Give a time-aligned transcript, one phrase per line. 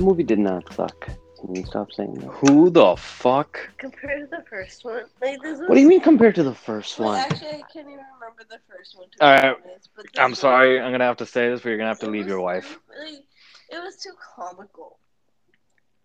[0.00, 1.10] That movie did not suck.
[1.40, 2.30] Can you stop saying that?
[2.40, 3.70] Who the fuck?
[3.78, 5.68] Compared to the first one, like this was.
[5.68, 7.18] What do you mean compared to the first Like, one?
[7.18, 9.10] actually, I can't even remember the first one.
[9.10, 9.56] To All be right.
[9.64, 10.80] honest, but this I'm one- sorry.
[10.80, 12.42] I'm gonna have to say this, but you're gonna have to it leave your was
[12.42, 12.78] wife.
[12.88, 13.26] Really,
[13.70, 14.98] it was too comical.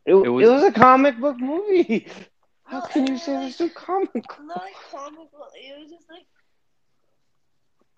[0.06, 2.08] It, It it, was- was, a comic book movie.
[2.66, 4.36] How No, can you and, say it like, was too comical?
[4.38, 5.50] Not like comical.
[5.56, 6.28] It was just like,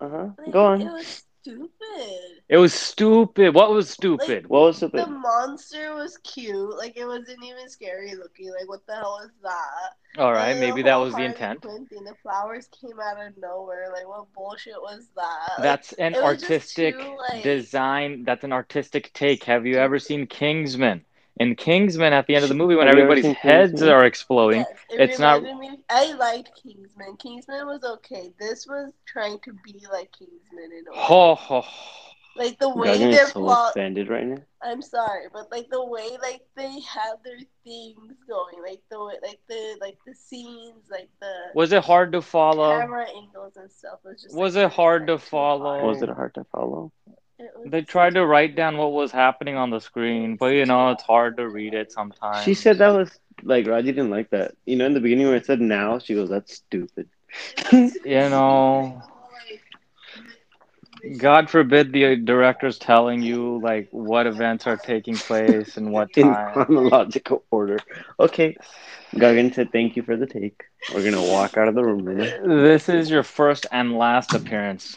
[0.00, 0.28] Uh huh.
[0.38, 0.80] like Go on.
[0.80, 2.42] It was stupid.
[2.48, 3.54] It was stupid.
[3.54, 4.46] What was stupid?
[4.48, 6.76] What was the The monster was cute.
[6.76, 8.50] Like it wasn't even scary looking.
[8.50, 10.20] Like what the hell is that?
[10.20, 11.62] All right, maybe that was the intent.
[11.62, 13.90] Thing, the flowers came out of nowhere.
[13.92, 15.48] Like what bullshit was that?
[15.58, 18.24] Like, That's an it was just artistic too, like- design.
[18.24, 19.44] That's an artistic take.
[19.44, 21.04] Have you ever seen Kingsman?
[21.40, 23.90] In Kingsman, at the end of the movie, when Have you ever everybody's heads Kingsman?
[23.90, 27.16] are exploding, Yes, it it's not- Me, I liked Kingsman.
[27.16, 28.32] Kingsman was okay.
[28.40, 31.60] This was trying to be like Kingsman in a ho ho.
[31.60, 32.04] ho.
[32.36, 33.70] Like the You way guys are their so plot.
[33.70, 34.38] offended right now.
[34.62, 39.14] I'm sorry, but like the way like they have their things going, like the way,
[39.22, 42.78] like the like the scenes, like the Was it hard to follow?
[42.78, 44.36] camera angles and stuff was just.
[44.36, 45.78] Was like, it hard to follow?
[45.80, 45.84] hard.
[45.84, 46.92] Was it hard to follow?
[47.38, 50.66] It was- They tried to write down what was happening on the screen, but you
[50.66, 52.44] know it's hard to read it sometimes.
[52.44, 54.52] She said that was like Raji didn't like that.
[54.66, 57.08] You know, in the beginning where it said now, she goes, "That's stupid."
[57.72, 59.02] You know,
[61.18, 66.34] God forbid the director's telling you like what events are taking place and what In
[66.34, 66.52] time.
[66.52, 67.78] chronological order.
[68.18, 68.56] Okay.
[69.14, 70.64] Gagan said, "Thank you for the take."
[70.94, 72.04] We're gonna walk out of the room.
[72.16, 72.24] Now.
[72.44, 74.96] This is your first and last appearance.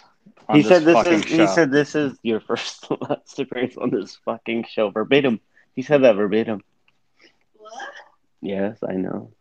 [0.50, 1.38] On He this said, "This fucking is." show.
[1.38, 5.40] He said, "This is your first and last appearance on this fucking show." Verbatim.
[5.76, 6.62] He said that verbatim.
[7.58, 7.72] What?
[8.42, 9.32] Yes, I know.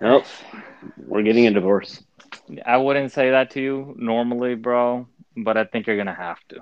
[0.00, 0.24] Nope.
[1.06, 2.02] We're getting a divorce.
[2.64, 6.60] I wouldn't say that to you normally, bro, but I think you're gonna have to.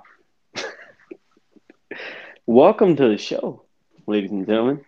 [2.49, 3.63] Welcome to the show,
[4.05, 4.85] ladies and gentlemen.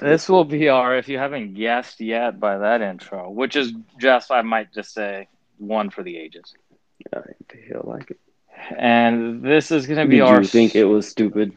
[0.00, 4.30] This will be our, if you haven't guessed yet by that intro, which is just,
[4.30, 5.28] I might just say,
[5.58, 6.54] one for the ages.
[7.14, 7.20] I
[7.50, 8.20] feel like it.
[8.78, 10.42] And this is going to be Did be you our.
[10.42, 11.52] think it was stupid?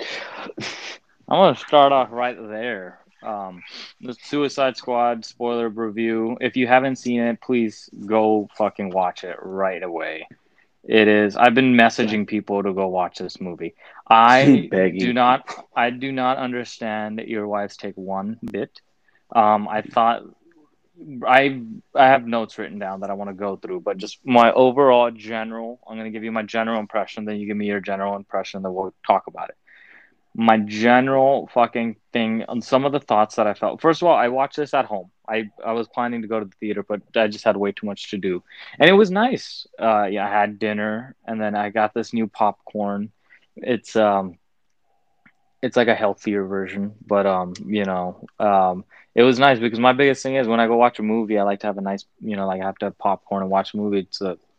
[0.00, 2.98] I'm going to start off right there.
[3.22, 3.62] Um,
[4.00, 6.36] the Suicide Squad spoiler review.
[6.40, 10.26] If you haven't seen it, please go fucking watch it right away.
[10.84, 11.36] It is.
[11.36, 13.74] I've been messaging people to go watch this movie.
[14.08, 14.68] I
[14.98, 15.46] do not.
[15.76, 18.80] I do not understand that your wife's take one bit.
[19.34, 20.22] Um, I thought
[21.26, 21.62] I
[21.94, 25.10] I have notes written down that I want to go through, but just my overall
[25.10, 25.80] general.
[25.88, 28.62] I'm going to give you my general impression, then you give me your general impression,
[28.62, 29.56] then we'll talk about it.
[30.34, 33.80] My general fucking thing on some of the thoughts that I felt.
[33.80, 35.10] First of all, I watched this at home.
[35.28, 37.86] I I was planning to go to the theater, but I just had way too
[37.86, 38.42] much to do,
[38.78, 39.66] and it was nice.
[39.78, 43.10] Uh, yeah, I had dinner, and then I got this new popcorn.
[43.56, 44.38] It's um,
[45.62, 49.92] it's like a healthier version, but um, you know, um, it was nice because my
[49.92, 52.04] biggest thing is when I go watch a movie, I like to have a nice,
[52.20, 54.08] you know, like I have to have popcorn and watch a movie.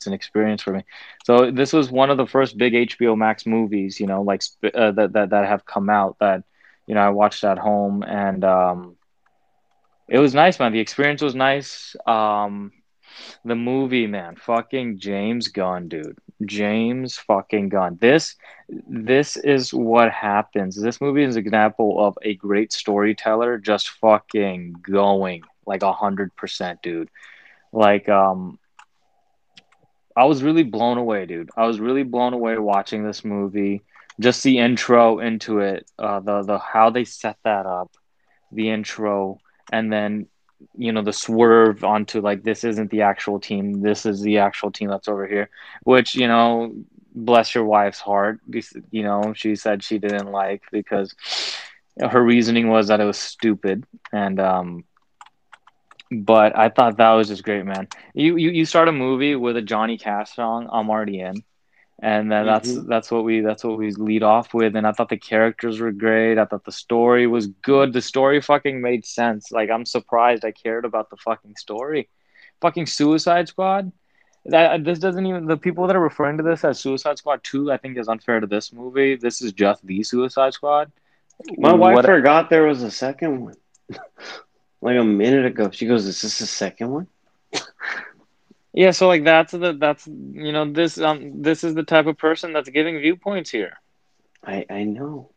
[0.01, 0.83] It's an experience for me.
[1.25, 4.91] So this was one of the first big HBO Max movies, you know, like uh,
[4.93, 6.43] that, that that have come out that,
[6.87, 8.95] you know, I watched at home and um,
[10.07, 10.73] it was nice, man.
[10.73, 11.95] The experience was nice.
[12.07, 12.71] Um,
[13.45, 16.17] the movie, man, fucking James Gunn, dude.
[16.43, 17.99] James fucking Gunn.
[18.01, 18.35] This
[18.67, 20.81] this is what happens.
[20.81, 26.35] This movie is an example of a great storyteller just fucking going like a hundred
[26.35, 27.09] percent, dude.
[27.71, 28.57] Like, um,
[30.15, 31.49] I was really blown away, dude.
[31.55, 33.81] I was really blown away watching this movie.
[34.19, 37.91] Just the intro into it, uh, the the how they set that up,
[38.51, 39.39] the intro,
[39.71, 40.27] and then
[40.77, 43.81] you know the swerve onto like this isn't the actual team.
[43.81, 45.49] This is the actual team that's over here,
[45.83, 46.73] which you know
[47.13, 48.39] bless your wife's heart.
[48.91, 51.15] You know, she said she didn't like because
[51.99, 53.85] her reasoning was that it was stupid.
[54.11, 54.83] And, um,
[56.11, 57.87] but I thought that was just great, man.
[58.13, 61.43] You, you, you start a movie with a Johnny Cash song, I'm already in.
[62.03, 62.87] And then that's Mhm.
[62.87, 64.75] that's what we that's what we lead off with.
[64.75, 66.39] And I thought the characters were great.
[66.39, 67.93] I thought the story was good.
[67.93, 69.51] The story fucking made sense.
[69.51, 72.09] Like I'm surprised I cared about the fucking story.
[72.59, 73.91] Fucking Suicide Squad
[74.45, 77.71] that this doesn't even the people that are referring to this as Suicide Squad 2
[77.71, 79.15] I think is unfair to this movie.
[79.15, 80.91] This is just the Suicide Squad.
[81.59, 83.55] My wife What- forgot there was a second one.
[84.81, 87.07] like a minute ago, she goes, "Is this the second one?"
[88.73, 92.17] Yeah, so like that's the that's you know this um this is the type of
[92.17, 93.81] person that's giving viewpoints here.
[94.45, 95.29] I I know.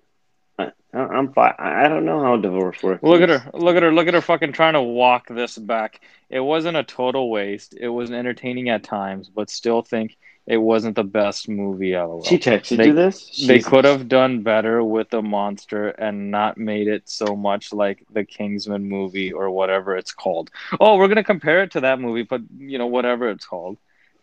[0.56, 1.54] I, I'm fine.
[1.58, 3.02] I don't know how divorce works.
[3.02, 3.50] Look at her.
[3.52, 3.92] Look at her.
[3.92, 6.00] Look at her fucking trying to walk this back.
[6.30, 7.74] It wasn't a total waste.
[7.78, 12.22] It was entertaining at times, but still think it wasn't the best movie LOL.
[12.24, 13.46] She texted They- you this.
[13.46, 18.04] they could have done better with the monster and not made it so much like
[18.12, 20.50] the Kingsman movie or whatever it's called.
[20.80, 23.78] Oh, we're gonna compare it to that movie, but you know whatever it's called.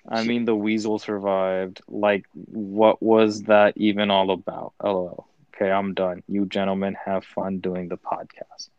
[0.08, 1.82] I mean, the weasel survived.
[1.88, 4.74] Like, what was that even all about?
[4.84, 5.28] LOL.
[5.56, 6.24] Okay, I'm done.
[6.28, 8.70] You gentlemen have fun doing the podcast.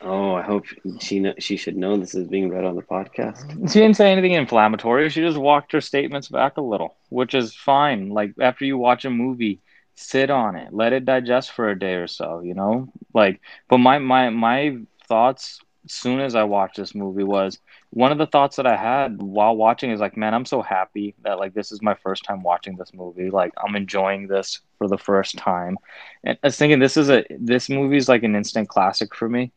[0.00, 0.66] Oh, I hope
[1.00, 3.44] she kn- she should know this is being read on the podcast.
[3.70, 5.08] She didn't say anything inflammatory.
[5.08, 8.10] She just walked her statements back a little, which is fine.
[8.10, 9.60] Like after you watch a movie,
[9.94, 12.88] sit on it, let it digest for a day or so, you know?
[13.14, 14.76] Like but my my my
[15.08, 17.58] thoughts soon as I watched this movie was
[17.90, 21.14] one of the thoughts that I had while watching is like, man, I'm so happy
[21.22, 23.30] that like this is my first time watching this movie.
[23.30, 25.76] Like I'm enjoying this for the first time.
[26.24, 29.28] And I was thinking this is a this movie is like an instant classic for
[29.28, 29.52] me.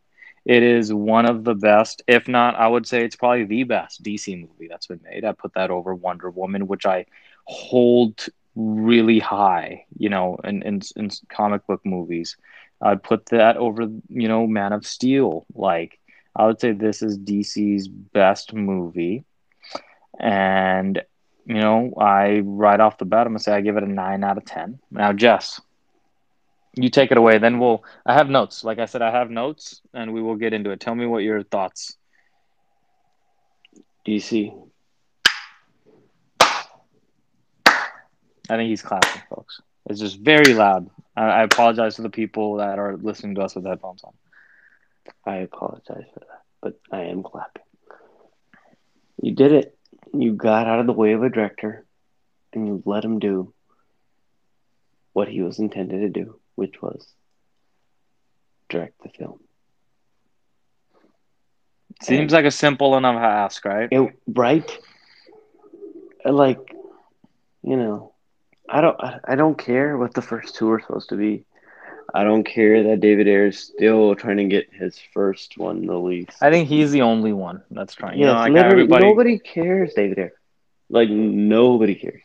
[0.48, 4.02] It is one of the best, if not, I would say it's probably the best
[4.02, 5.22] DC movie that's been made.
[5.26, 7.04] I put that over Wonder Woman, which I
[7.44, 12.38] hold really high, you know, in, in, in comic book movies.
[12.80, 15.44] I'd put that over, you know, Man of Steel.
[15.54, 15.98] Like,
[16.34, 19.24] I would say this is DC's best movie.
[20.18, 21.02] And,
[21.44, 23.86] you know, I, right off the bat, I'm going to say I give it a
[23.86, 24.78] 9 out of 10.
[24.90, 25.60] Now, Jess,
[26.82, 27.38] you take it away.
[27.38, 27.84] Then we'll.
[28.06, 28.64] I have notes.
[28.64, 30.80] Like I said, I have notes, and we will get into it.
[30.80, 31.96] Tell me what your thoughts.
[34.06, 34.52] DC.
[38.50, 39.60] I think he's clapping, folks.
[39.90, 40.88] It's just very loud.
[41.16, 44.14] I, I apologize to the people that are listening to us with headphones on.
[45.26, 47.62] I apologize for that, but I am clapping.
[49.22, 49.76] You did it.
[50.14, 51.84] You got out of the way of a director,
[52.54, 53.52] and you let him do
[55.12, 57.06] what he was intended to do, which was
[58.68, 59.38] direct the film.
[62.02, 63.88] Seems like a simple enough ask, right?
[63.92, 64.78] It, right?
[66.24, 66.58] Like,
[67.62, 68.12] you know,
[68.68, 71.44] I don't, I don't care what the first two are supposed to be.
[72.12, 76.42] I don't care that David Ayer is still trying to get his first one released.
[76.42, 78.18] I think he's the only one that's trying.
[78.18, 79.06] You know, like everybody.
[79.06, 80.32] nobody cares, David Ayer.
[80.90, 82.22] Like nobody cares.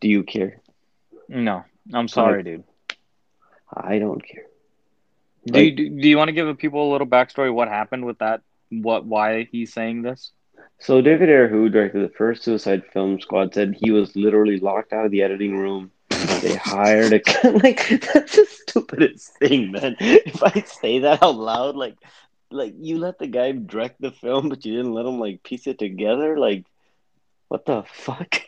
[0.00, 0.60] Do you care?
[1.28, 2.64] No, I'm sorry, dude.
[3.76, 4.44] I don't care.
[5.46, 7.52] Do you, do, do you want to give the people a little backstory?
[7.52, 8.40] What happened with that?
[8.70, 9.04] What?
[9.04, 10.32] Why he's saying this?
[10.78, 14.92] So David Ayer, who directed the first Suicide Film Squad, said he was literally locked
[14.92, 15.90] out of the editing room.
[16.40, 19.96] They hired a like that's the stupidest thing, man.
[20.00, 21.96] If I say that out loud, like
[22.50, 25.66] like you let the guy direct the film, but you didn't let him like piece
[25.66, 26.64] it together, like
[27.48, 28.40] what the fuck?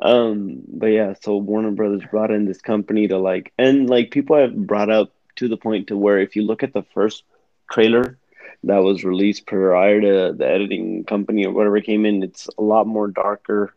[0.00, 4.36] Um, but yeah, so Warner Brothers brought in this company to like, and like people
[4.36, 7.24] have brought up to the point to where if you look at the first
[7.70, 8.18] trailer
[8.64, 12.86] that was released prior to the editing company or whatever came in, it's a lot
[12.86, 13.74] more darker.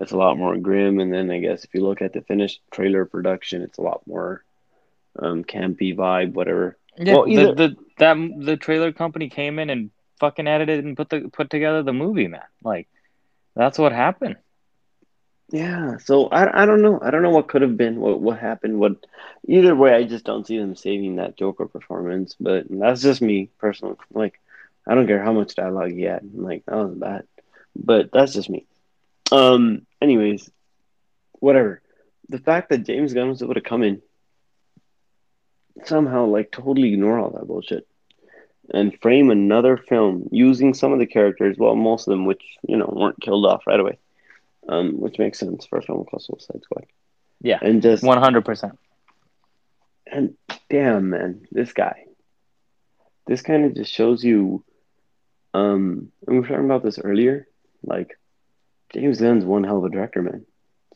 [0.00, 2.60] It's a lot more grim, and then I guess if you look at the finished
[2.72, 4.42] trailer production, it's a lot more
[5.16, 6.76] um, campy vibe, whatever.
[6.98, 10.96] Yeah, Well, either- the, the that the trailer company came in and fucking edited and
[10.96, 12.42] put the put together the movie, man.
[12.62, 12.88] Like
[13.54, 14.36] that's what happened.
[15.54, 16.98] Yeah, so I, I don't know.
[17.00, 18.96] I don't know what could have been, what what happened, what
[19.46, 22.34] either way, I just don't see them saving that Joker performance.
[22.40, 23.96] But that's just me personally.
[24.12, 24.40] Like,
[24.86, 26.22] I don't care how much dialogue he had.
[26.22, 27.26] I'm Like, that was bad.
[27.76, 28.66] But that's just me.
[29.30, 30.50] Um, anyways,
[31.34, 31.82] whatever.
[32.30, 34.02] The fact that James Gunn was able to come in
[35.84, 37.86] somehow like totally ignore all that bullshit
[38.72, 42.76] and frame another film using some of the characters, well, most of them, which you
[42.76, 43.98] know weren't killed off right away,
[44.68, 46.86] um, which makes sense for a film called Suicide Squad.
[47.40, 47.58] Yeah.
[47.60, 48.78] and just One hundred percent.
[50.06, 50.34] and
[50.70, 52.04] damn man, this guy,
[53.26, 54.64] this kind of just shows you.
[55.52, 57.46] Um, and we were talking about this earlier.
[57.84, 58.18] Like,
[58.92, 60.46] James Gunn's one hell of a director, man.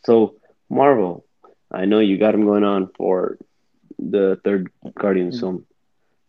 [0.04, 0.36] So
[0.70, 1.24] Marvel,
[1.70, 3.38] I know you got him going on for
[3.98, 5.66] the third Guardians film,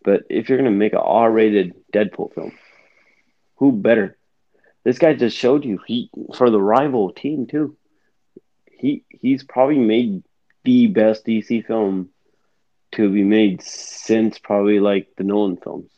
[0.03, 2.51] but if you're gonna make an R-rated Deadpool film,
[3.55, 4.17] who better?
[4.83, 7.75] This guy just showed you he for the rival team too.
[8.71, 10.23] He he's probably made
[10.63, 12.09] the best DC film
[12.93, 15.91] to be made since probably like the Nolan films.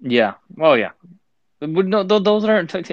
[0.00, 0.34] Yeah.
[0.56, 0.90] Well, yeah.
[1.60, 2.72] But no, th- those aren't.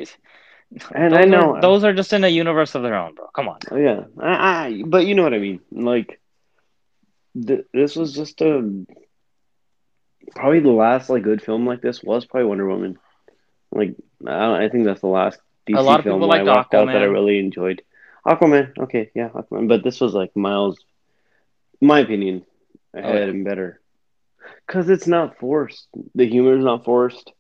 [0.94, 3.28] And those I know are, those are just in a universe of their own, bro.
[3.36, 3.58] Come on.
[3.72, 5.62] Oh, yeah, I, I, but you know what I mean.
[5.72, 6.20] Like,
[7.34, 8.86] th- this was just a
[10.36, 13.00] probably the last like good film like this was probably Wonder Woman.
[13.72, 13.96] Like,
[14.26, 16.88] I, I think that's the last DC A lot of film people I walked out
[16.88, 17.82] that I really enjoyed.
[18.26, 20.78] Aquaman, okay, yeah, Aquaman, but this was like miles.
[21.82, 22.46] My opinion,
[22.94, 23.34] ahead yeah.
[23.34, 23.80] and better.
[24.68, 25.88] Cause it's not forced.
[26.16, 27.32] The humor is not forced.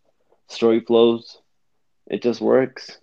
[0.47, 1.37] Story flows.
[2.07, 2.97] It just works.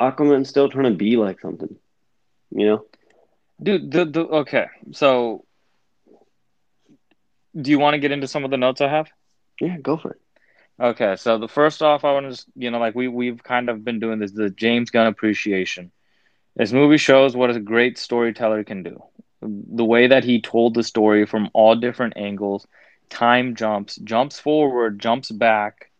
[0.00, 1.76] Aquaman's still trying to be like something.
[2.50, 2.84] You know?
[3.62, 4.66] Dude, the, the okay.
[4.90, 5.44] So,
[7.58, 9.08] do you want to get into some of the notes I have?
[9.60, 10.20] Yeah, go for it.
[10.82, 13.84] Okay, so the first off, I want to you know like we we've kind of
[13.84, 15.92] been doing this the James Gunn appreciation.
[16.56, 19.00] This movie shows what a great storyteller can do.
[19.40, 22.66] The way that he told the story from all different angles,
[23.10, 25.92] time jumps, jumps forward, jumps back,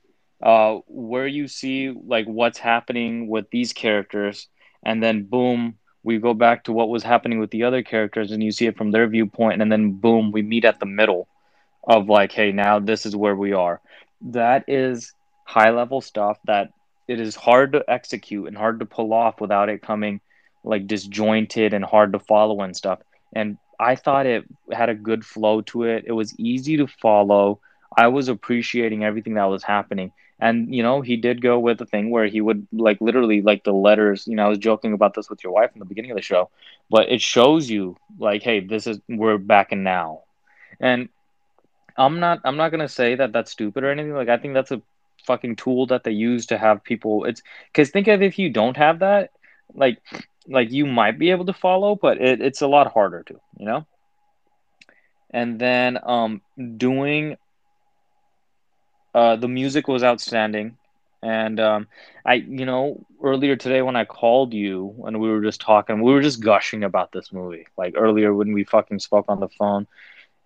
[0.42, 4.48] uh, where you see like what's happening with these characters,
[4.84, 8.42] and then boom, we go back to what was happening with the other characters, and
[8.42, 11.28] you see it from their viewpoint, and then boom, we meet at the middle
[11.84, 13.80] of like, hey, now this is where we are.
[14.26, 15.12] That is
[15.44, 16.70] high level stuff that
[17.08, 20.20] it is hard to execute and hard to pull off without it coming
[20.64, 23.00] like disjointed and hard to follow and stuff.
[23.34, 26.04] And I thought it had a good flow to it.
[26.06, 27.60] It was easy to follow.
[27.96, 30.12] I was appreciating everything that was happening.
[30.38, 33.64] And you know, he did go with the thing where he would like literally like
[33.64, 36.10] the letters, you know, I was joking about this with your wife in the beginning
[36.10, 36.50] of the show,
[36.90, 40.22] but it shows you like, hey, this is we're back in now.
[40.80, 41.08] And
[41.96, 44.14] I'm not I'm not gonna say that that's stupid or anything.
[44.14, 44.82] Like I think that's a
[45.26, 47.24] fucking tool that they use to have people.
[47.24, 49.30] It's because think of if you don't have that,
[49.74, 49.98] like
[50.48, 53.66] like you might be able to follow, but it, it's a lot harder to, you
[53.66, 53.86] know.
[55.30, 56.40] And then um
[56.76, 57.36] doing
[59.14, 60.76] uh the music was outstanding.
[61.22, 61.86] And um,
[62.26, 66.12] I, you know, earlier today when I called you and we were just talking, we
[66.12, 67.66] were just gushing about this movie.
[67.76, 69.86] Like earlier when we fucking spoke on the phone,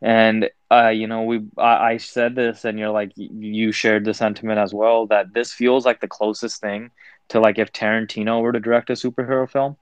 [0.02, 4.14] and uh, you know, we I, I said this, and you're like, you shared the
[4.14, 6.90] sentiment as well that this feels like the closest thing
[7.28, 9.76] to like if Tarantino were to direct a superhero film.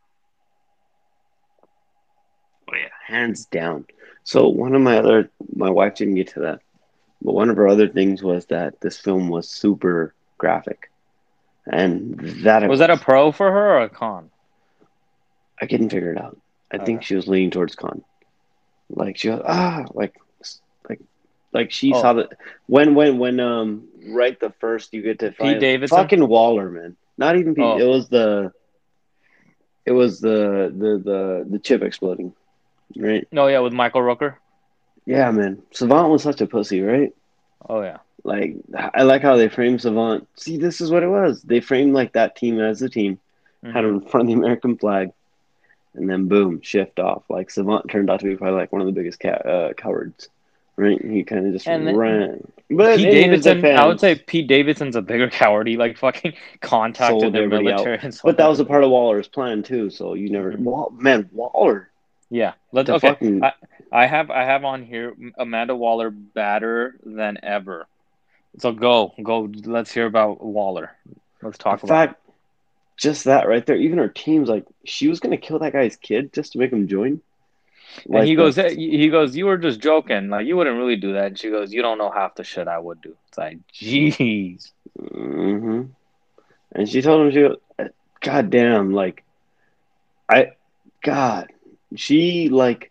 [2.69, 3.87] Oh yeah, hands down.
[4.25, 6.61] So one of my other, my wife didn't get to that,
[7.21, 10.91] but one of her other things was that this film was super graphic,
[11.67, 14.31] and that Was that a pro for her or a con?
[15.61, 16.39] I couldn't figure it out.
[16.71, 18.03] I think she was leaning towards con.
[18.91, 20.15] Like she was ah like
[20.89, 21.01] like
[21.53, 22.01] like she Oh.
[22.01, 22.29] saw that
[22.67, 25.97] when when when um right the first you get to find Davidson?
[25.97, 26.97] fucking Waller man.
[27.17, 27.65] Not even Pete.
[27.65, 27.79] Oh.
[27.79, 28.53] It was the
[29.87, 32.33] it was the the the the chip exploding,
[32.97, 33.27] right?
[33.33, 34.37] No, yeah, with Michael Rooker.
[35.07, 35.63] Yeah, man.
[35.73, 37.13] Savant was such a pussy, right?
[37.69, 37.99] Oh yeah.
[38.25, 38.57] Like
[38.95, 40.27] I like how they framed Savant.
[40.37, 41.43] See, this is what it was.
[41.43, 43.19] They framed like that team as a team,
[43.63, 45.11] had him in front of the American flag,
[45.95, 47.23] and then boom, shift off.
[47.29, 50.29] Like Savant turned out to be probably like one of the biggest ca- uh, cowards,
[50.77, 51.01] right?
[51.01, 52.53] He kind of just And then- ran.
[52.71, 55.69] But Pete Davidson, I would say Pete Davidson's a bigger coward.
[55.69, 57.85] He like fucking contacted Sold the everybody out.
[57.85, 57.99] military.
[58.03, 59.91] And But that was a part of Waller's plan too.
[59.91, 60.61] So you never, Mhm.
[60.61, 61.91] Wall, man, Waller.
[62.31, 62.55] yeah.
[62.73, 63.09] Let's The okay.
[63.09, 63.53] fucking I,
[63.93, 67.87] I have I have on here Amanda Waller better than ever.
[68.59, 69.51] So go go.
[69.65, 70.91] Let's hear about Waller.
[71.43, 72.09] Let's talk in about.
[72.09, 72.21] fact,
[72.97, 73.77] just that right there.
[73.77, 76.89] Even her team's like, she was gonna kill that guy's kid just to make him
[76.89, 77.21] join.
[78.13, 80.29] And he goes, "Hey," he goes, you were just joking.
[80.29, 81.27] Like you wouldn't really do that.
[81.27, 83.17] And she goes, you don't know half the shit I would do.
[83.29, 84.73] It's like, jeez.
[84.99, 85.83] hmm
[86.73, 87.59] And she told him, she goes,
[88.21, 89.23] God damn, like,
[90.29, 90.53] I,
[91.03, 91.53] God,
[91.95, 92.91] she, like,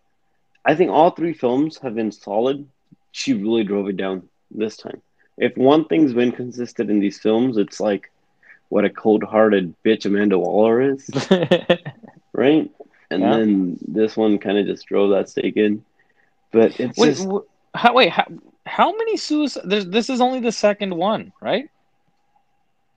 [0.64, 2.68] I think all three films have been solid.
[3.12, 5.02] She really drove it down this time.
[5.38, 8.12] If one thing's been consistent in these films, it's like
[8.74, 11.08] what a cold hearted bitch Amanda Waller is,
[12.34, 12.72] right?
[13.12, 13.38] And Yeah.
[13.38, 15.86] then this one kind of just drove that stake in.
[16.52, 17.28] But it's wait, just,
[17.76, 18.26] how, wait, how,
[18.66, 19.86] how many suicides?
[19.86, 21.70] This is only the second one, right?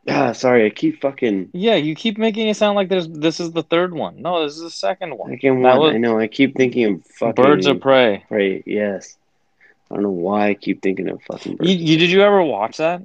[0.08, 1.50] ah, sorry, I keep fucking.
[1.52, 4.22] Yeah, you keep making it sound like there's this is the third one.
[4.22, 5.30] No, this is the second one.
[5.30, 6.18] Second one, was- I know.
[6.18, 8.24] I keep thinking of fucking Birds of Prey.
[8.30, 9.18] Right, yes.
[9.90, 11.68] I don't know why I keep thinking of fucking birds.
[11.70, 13.02] You, you did you ever watch that,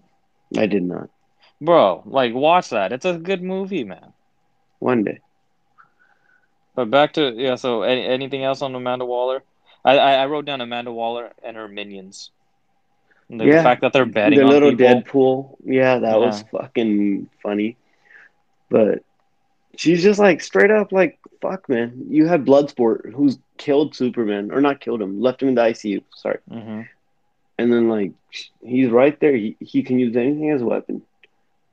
[0.57, 1.09] I did not.
[1.61, 2.03] Bro?
[2.05, 2.91] Like watch that.
[2.93, 4.13] It's a good movie, man.
[4.79, 5.19] One day.
[6.75, 7.55] But back to yeah.
[7.55, 9.43] So any, anything else on Amanda Waller?
[9.85, 12.31] I, I I wrote down Amanda Waller and her minions.
[13.29, 13.63] The Yeah.
[13.63, 15.57] fact that they're betting the on little people.
[15.65, 15.73] Deadpool.
[15.73, 17.77] Yeah, that was fucking funny.
[18.69, 19.03] But
[19.77, 22.07] she's just like straight up like, fuck man.
[22.09, 24.51] You had Bloodsport who's killed Superman.
[24.51, 26.03] Or not killed him, left him in the ICU.
[26.15, 26.39] Sorry.
[26.49, 26.81] hmm
[27.57, 28.11] And then like
[28.61, 29.35] he's right there.
[29.35, 31.01] He, he can use anything as a weapon.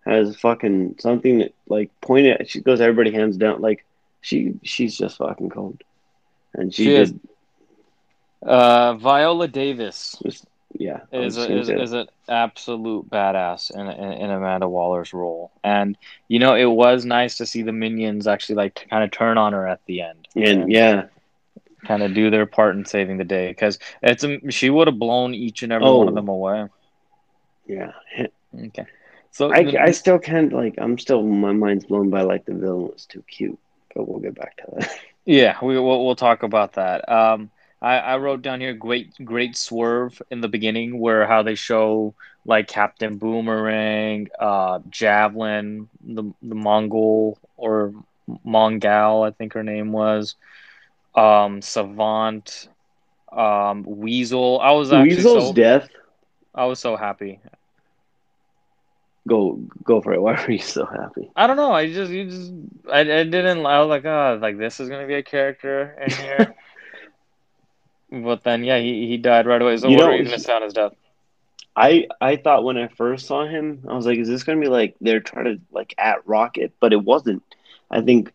[0.08, 3.60] Has fucking something that like pointed at she goes everybody hands down.
[3.60, 3.84] Like
[4.22, 5.82] she she's just fucking cold.
[6.54, 7.12] And she, She is.
[7.12, 7.20] did
[8.42, 10.46] Uh, Viola Davis just
[10.78, 11.00] yeah.
[11.12, 15.96] Is a, is, is an absolute badass in, in in Amanda Waller's role, and
[16.28, 19.38] you know it was nice to see the minions actually like to kind of turn
[19.38, 20.28] on her at the end.
[20.36, 21.06] And yeah,
[21.86, 24.98] kind of do their part in saving the day because it's a, she would have
[24.98, 26.14] blown each and every one of Oh.
[26.14, 26.66] them away.
[27.66, 27.92] Yeah,
[28.66, 28.86] Okay,
[29.30, 30.74] so I, the- I still can't like.
[30.78, 33.58] I'm still my mind's blown by like the villain was too cute,
[33.94, 34.90] but we'll get back to that.
[35.24, 37.06] Yeah, we we'll, we'll talk about that.
[37.06, 37.50] Um,
[37.82, 42.14] I, I wrote down here great great swerve in the beginning where how they show
[42.46, 47.92] like Captain Boomerang, uh, Javelin, the the Mongol or
[48.46, 50.34] Mongal, I think her name was,
[51.14, 52.68] um, Savant,
[53.32, 54.60] um, Weasel.
[54.60, 55.88] I was actually Weasel's so death.
[56.54, 57.40] I was so happy.
[59.28, 60.22] Go go for it.
[60.26, 61.30] Why were you so happy?
[61.36, 61.72] I don't know.
[61.72, 62.52] I just you just
[62.90, 63.66] I, I didn't.
[63.66, 66.56] I was like, oh, like this is gonna be a character in here.
[68.10, 69.76] but then, yeah, he, he died right away.
[69.78, 70.92] So You what know, are you gonna say on his death?
[71.76, 74.68] I I thought when I first saw him, I was like, is this gonna be
[74.68, 76.72] like they're trying to like at Rocket?
[76.80, 77.42] But it wasn't.
[77.90, 78.32] I think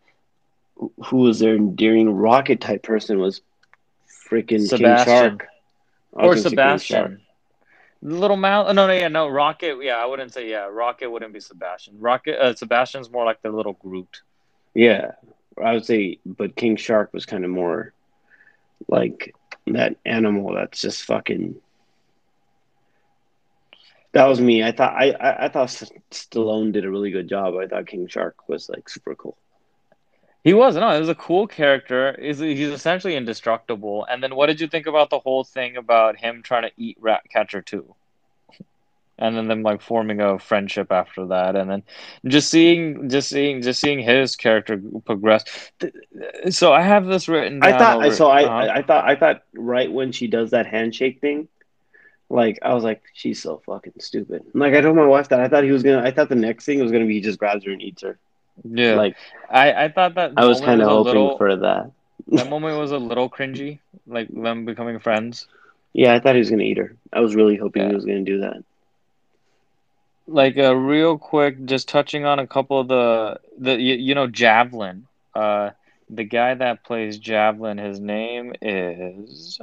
[1.06, 3.42] who- was their endearing Rocket type person was
[4.30, 5.38] freaking King Sebastian.
[5.38, 5.46] Shark.
[6.12, 7.12] Or was King Shark.
[7.12, 7.20] Sebastian.
[8.04, 8.72] Little Mouse?
[8.74, 9.28] No, no, yeah, no.
[9.28, 9.78] Rocket.
[9.82, 10.68] Yeah, I wouldn't say yeah.
[10.70, 11.98] Rocket wouldn't be Sebastian.
[11.98, 12.38] Rocket.
[12.38, 14.20] Uh, Sebastian's more like the little Groot.
[14.74, 15.12] Yeah,
[15.62, 17.94] I would say, but King Shark was kind of more
[18.88, 19.34] like
[19.68, 21.56] that animal that's just fucking.
[24.12, 24.62] That was me.
[24.62, 25.68] I thought I, I, I thought
[26.10, 27.54] Stallone did a really good job.
[27.56, 29.38] I thought King Shark was like super cool.
[30.44, 30.90] He was no.
[30.90, 32.12] It was a cool character.
[32.12, 34.06] Is he's essentially indestructible.
[34.08, 36.98] And then what did you think about the whole thing about him trying to eat
[37.00, 37.94] Ratcatcher too?
[39.16, 41.82] And then them like forming a friendship after that, and then
[42.26, 45.44] just seeing, just seeing, just seeing his character progress.
[46.50, 47.62] So I have this written.
[47.62, 48.54] I thought over- so I, uh-huh.
[48.54, 51.48] I I thought I thought right when she does that handshake thing,
[52.28, 54.42] like I was like she's so fucking stupid.
[54.52, 56.02] Like I told my wife that I thought he was gonna.
[56.02, 58.18] I thought the next thing was gonna be he just grabs her and eats her.
[58.62, 58.94] Yeah.
[58.94, 59.16] Like
[59.50, 61.90] I, I thought that I was kind of hoping little, for that.
[62.28, 65.46] that moment was a little cringy, like them becoming friends.
[65.92, 66.96] Yeah, I thought he was gonna eat her.
[67.12, 67.88] I was really hoping Yeah.
[67.88, 68.64] he was gonna do that.
[70.26, 74.26] Like uh, real quick, just touching on a couple of the the you, you know
[74.26, 75.06] Javelin.
[75.34, 75.70] Uh,
[76.08, 79.60] the guy that plays Javelin, his name is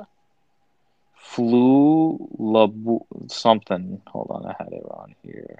[1.15, 4.01] Flu Labu something.
[4.08, 5.60] Hold on, I had it on here.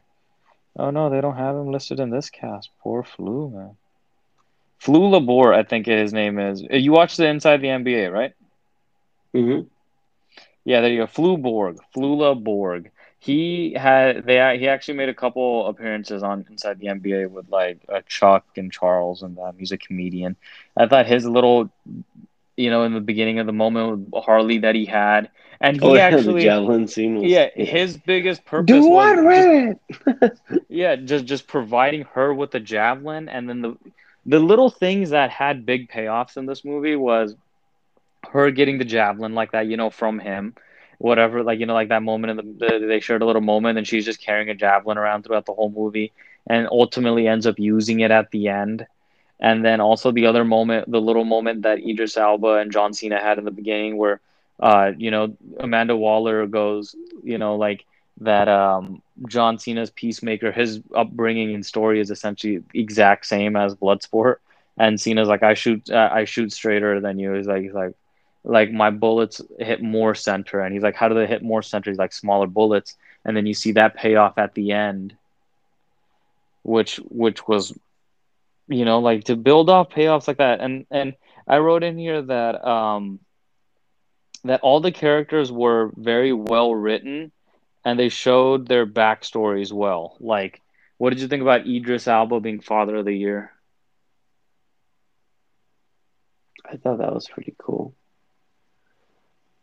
[0.78, 2.70] Oh no, they don't have him listed in this cast.
[2.82, 3.78] Poor Flu man.
[4.80, 6.62] Flu Labor, I think his name is.
[6.70, 8.34] You watched the Inside the NBA, right?
[9.34, 9.62] hmm
[10.66, 11.08] Yeah, there you go.
[11.08, 12.92] Flu Fluborg, Flula Borg.
[13.20, 17.80] He had they he actually made a couple appearances on Inside the NBA with like
[17.92, 19.56] uh, Chuck and Charles and them.
[19.58, 20.36] He's a comedian.
[20.78, 21.70] I thought his little,
[22.58, 25.30] you know, in the beginning of the moment with Harley that he had,
[25.62, 29.16] and he Oh, yeah, the actually, javelin scene was yeah, his biggest purpose do was
[29.16, 29.16] what
[30.26, 33.78] just- yeah, just just providing her with the javelin, and then the
[34.26, 37.36] the little things that had big payoffs in this movie was
[38.32, 40.54] her getting the javelin like that, you know, from him,
[41.00, 43.78] whatever, like you know, like that moment in the, the they shared a little moment,
[43.78, 46.12] and she's just carrying a javelin around throughout the whole movie,
[46.48, 48.86] and ultimately ends up using it at the end.
[49.40, 53.20] And then also the other moment, the little moment that Idris Elba and John Cena
[53.20, 54.22] had in the beginning, where,
[54.62, 57.86] uh, you know, Amanda Waller goes, you know, like
[58.22, 64.36] that um, John Cena's Peacemaker, his upbringing and story is essentially exact same as Bloodsport.
[64.78, 67.34] And Cena's like, I shoot, uh, I shoot straighter than you.
[67.34, 67.96] He's like, he's like,
[68.44, 71.92] like my bullets hit more center, and he's like, how do they hit more center?
[71.92, 75.16] He's like smaller bullets, and then you see that payoff at the end,
[76.64, 77.78] which which was,
[78.68, 80.60] you know, like to build off payoffs like that.
[80.60, 81.14] And and
[81.48, 83.20] I wrote in here that um
[84.44, 87.32] that all the characters were very well written
[87.86, 90.18] and they showed their backstories well.
[90.20, 90.62] Like,
[90.98, 93.52] what did you think about Idris Elba being Father of the Year?
[96.66, 97.96] I thought that was pretty cool.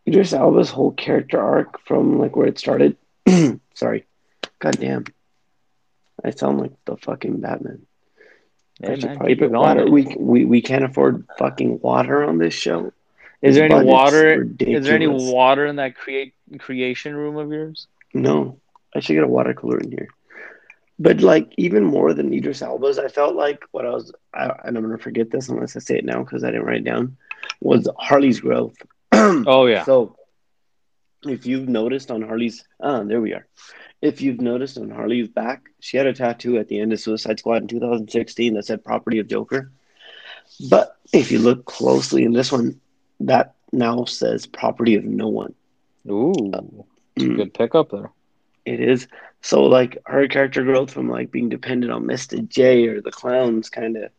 [0.07, 2.97] Idris Elba's whole character arc from like where it started.
[3.75, 4.07] Sorry,
[4.59, 5.05] goddamn,
[6.25, 7.87] I sound like the fucking Batman.
[8.81, 9.85] Hey, man, keep it water.
[9.85, 9.93] going.
[9.93, 12.93] We, we we can't afford fucking water on this show.
[13.43, 14.49] Is there any water?
[14.59, 17.87] Is there any water in that create creation room of yours?
[18.13, 18.61] No,
[18.95, 20.09] I should get a water cooler in here.
[20.99, 24.77] But like even more than Idris Elba's, I felt like what I was, I, and
[24.77, 27.17] I'm gonna forget this unless I say it now because I didn't write it down,
[27.61, 28.75] was Harley's growth.
[29.13, 30.17] Oh yeah, So,
[31.25, 33.47] if you've noticed on Harley's, ah, there we are.
[34.01, 37.39] If you've noticed on Harley's back, she had a tattoo at the end of Suicide
[37.39, 39.71] Squad in 2016 that said "Property of Joker."
[40.69, 42.81] But if you look closely in this one,
[43.21, 45.55] that now says "Property of No One."
[46.11, 46.35] ooh,
[47.19, 47.37] Mm.
[47.37, 48.11] good pickup there.
[48.65, 49.07] It is
[49.41, 52.41] so like her character growth from like being dependent on Mr.
[52.43, 54.11] J or the clowns kind of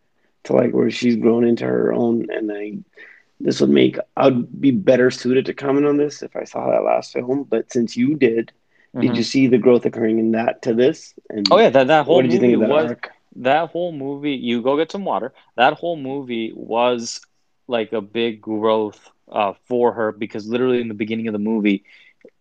[0.46, 2.78] to like where she's grown into her own and I
[3.40, 6.84] this would make I'd be better suited to comment on this if I saw that
[6.84, 7.44] last film.
[7.50, 8.52] But since you did,
[9.00, 9.18] did Mhm.
[9.18, 11.14] you see the growth occurring in that to this?
[11.30, 13.12] And Oh yeah, that that whole what did you think of that was arc?
[13.38, 14.34] that whole movie.
[14.34, 15.34] You go get some water.
[15.56, 17.22] That whole movie was
[17.70, 19.00] like a big growth
[19.32, 21.84] uh, for her because literally in the beginning of the movie,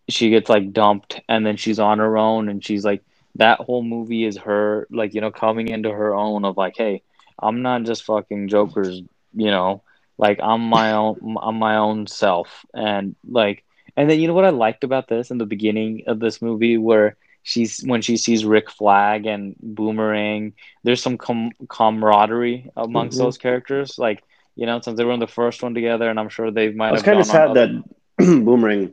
[0.09, 3.03] she gets like dumped and then she's on her own and she's like
[3.37, 7.03] that whole movie is her like you know coming into her own of like hey
[7.41, 9.03] i'm not just fucking joker's
[9.35, 9.83] you know
[10.19, 13.65] like i'm my own i'm my own self and like
[13.97, 16.77] and then you know what i liked about this in the beginning of this movie
[16.79, 20.53] where she's when she sees rick flag and boomerang
[20.85, 23.19] there's some com- camaraderie amongst Mhm.
[23.19, 24.23] those characters like
[24.59, 26.89] you know since they were in the first one together and i'm sure they might
[26.89, 27.71] I was kind of sad that
[28.19, 28.93] Boomerang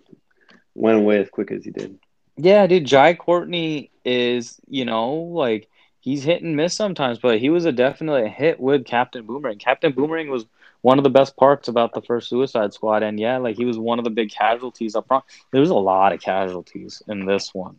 [0.76, 1.98] went away as quick as he did.
[2.38, 7.50] Yeah, dude, Jai Courtney is, you know, like he's hit and miss sometimes, but he
[7.50, 9.58] was a definitely a hit with Captain Boomerang.
[9.58, 10.46] Captain Boomerang was
[10.82, 13.80] one of the best parts about the first Suicide Squad, and yeah, like he was
[13.80, 15.24] one of the big casualties up front.
[15.52, 17.78] There was a lot of casualties in this one.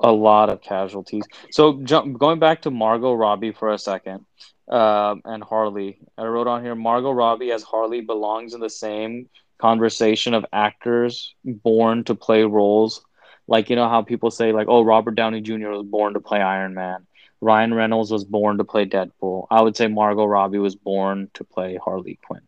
[0.00, 1.24] A lot of casualties.
[1.50, 4.24] So jump, going back to Margot Robbie for a second,
[4.68, 5.98] um, and Harley.
[6.16, 11.34] I wrote on here Margot Robbie as Harley belongs in the same conversation of actors
[11.44, 13.04] born to play roles.
[13.46, 15.70] Like you know how people say like, oh, Robert Downey Jr.
[15.70, 17.06] was born to play Iron Man.
[17.40, 19.46] Ryan Reynolds was born to play Deadpool.
[19.50, 22.42] I would say Margot Robbie was born to play Harley Quinn.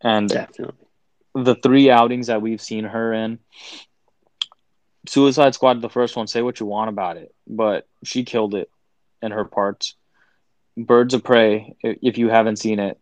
[0.00, 0.86] And Definitely.
[1.34, 3.38] the three outings that we've seen her in
[5.06, 8.70] Suicide Squad, the first one, say what you want about it, but she killed it
[9.22, 9.94] in her parts.
[10.76, 12.98] Birds of Prey, if you haven't seen it,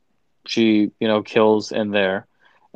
[0.47, 2.27] she, you know, kills in there.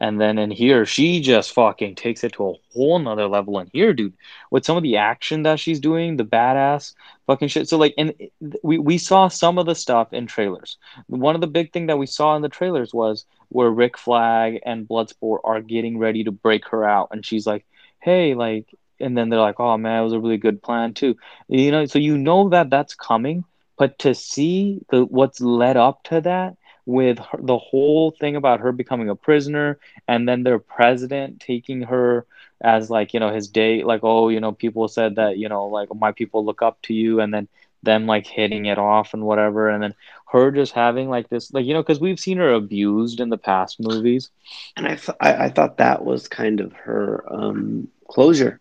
[0.01, 3.69] And then in here, she just fucking takes it to a whole nother level in
[3.71, 4.15] here, dude.
[4.51, 6.95] With some of the action that she's doing, the badass
[7.27, 7.69] fucking shit.
[7.69, 8.15] So like, and
[8.63, 10.79] we we saw some of the stuff in trailers.
[11.09, 14.61] One of the big thing that we saw in the trailers was where Rick Flag
[14.65, 17.67] and Bloodsport are getting ready to break her out, and she's like,
[17.99, 21.17] "Hey, like," and then they're like, "Oh man, it was a really good plan too."
[21.49, 23.45] You know, so you know that that's coming,
[23.79, 28.61] but to see the what's led up to that with her, the whole thing about
[28.61, 32.27] her becoming a prisoner and then their president taking her
[32.63, 35.67] as like you know his date like oh you know people said that you know
[35.67, 37.49] like my people look up to you and then
[37.83, 39.95] them like hitting it off and whatever and then
[40.33, 43.39] her just having like this like you know because we've seen her abused in the
[43.39, 44.31] past movies
[44.77, 48.61] And I, th- I, I thought that was kind of her um, closure.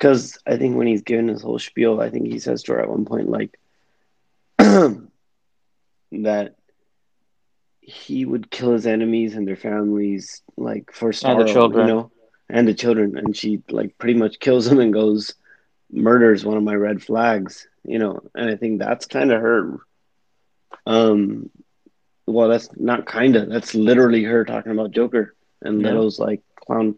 [0.00, 2.80] Because I think when he's given his whole spiel, I think he says to her
[2.80, 3.58] at one point, like,
[4.58, 6.54] that
[7.82, 11.86] he would kill his enemies and their families, like, for sorrow, children.
[11.86, 12.10] you know,
[12.48, 13.18] and the children.
[13.18, 15.34] And she, like, pretty much kills him and goes,
[15.92, 18.20] murders one of my red flags, you know.
[18.34, 19.80] And I think that's kind of her.
[20.86, 21.50] Um,
[22.24, 25.88] well, that's not kind of, that's literally her talking about Joker and Yeah.
[25.88, 26.94] Leto's like clown,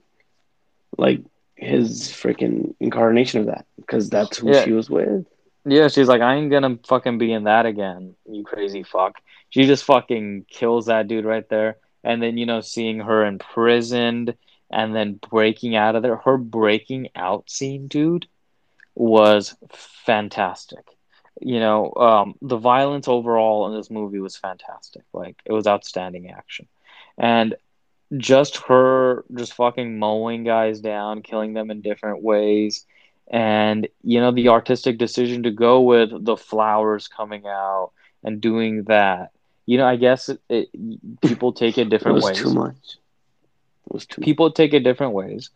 [0.97, 1.23] like
[1.63, 4.65] his freaking incarnation of that because that's who Yeah.
[4.65, 5.27] she was with.
[5.65, 9.21] Yeah, she's like, I ain't gonna fucking be in that again, you crazy fuck.
[9.51, 11.77] She just fucking kills that dude right there.
[12.05, 14.35] And then, you know, seeing her imprisoned
[14.71, 16.17] and then breaking out of there.
[16.17, 18.27] Her breaking out scene, dude,
[18.97, 20.85] was fantastic.
[21.41, 25.03] You know, um, the violence overall in this movie was fantastic.
[25.13, 26.67] Like, it was outstanding action.
[27.17, 27.55] And
[28.17, 32.87] just her just fucking mowing guys down, killing them in different ways.
[33.31, 38.85] And, you know, the artistic decision to go with the flowers coming out and doing
[38.85, 39.31] that.
[39.65, 40.69] You know, I guess it, it,
[41.23, 42.99] people take it It different was ways too much.
[43.87, 44.25] It was too much.
[44.25, 45.51] people take it different ways.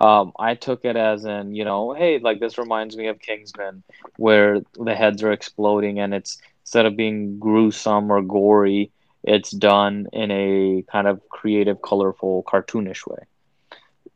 [0.00, 3.82] Um, I took it as in, you know, hey, like this reminds me of Kingsman,
[4.16, 8.90] where the heads are exploding and it's instead of being gruesome or gory,
[9.24, 13.24] it's done in a kind of creative, colorful, cartoonish way.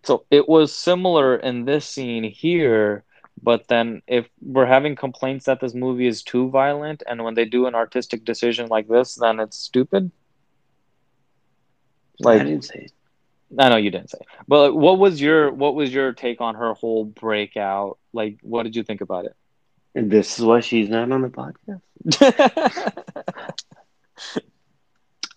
[0.03, 3.05] So it was similar in this scene here,
[3.42, 7.45] but then if we're having complaints that this movie is too violent, and when they
[7.45, 10.11] do an artistic decision like this, then it's stupid.
[12.21, 12.88] Like I didn't say.
[13.59, 16.57] I know you didn't say, but like, what was your what was your take on
[16.57, 17.99] her whole breakout?
[18.12, 19.37] Like, what did you think about it?
[19.95, 21.81] And this is why she's not on the podcast.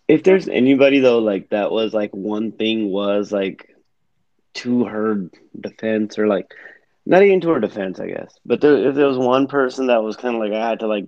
[0.09, 3.75] If there's anybody though, like that was like one thing was like
[4.55, 6.47] to her defense or like
[7.05, 8.39] not even to her defense, I guess.
[8.45, 10.87] But there, if there was one person that was kind of like I had to
[10.87, 11.05] like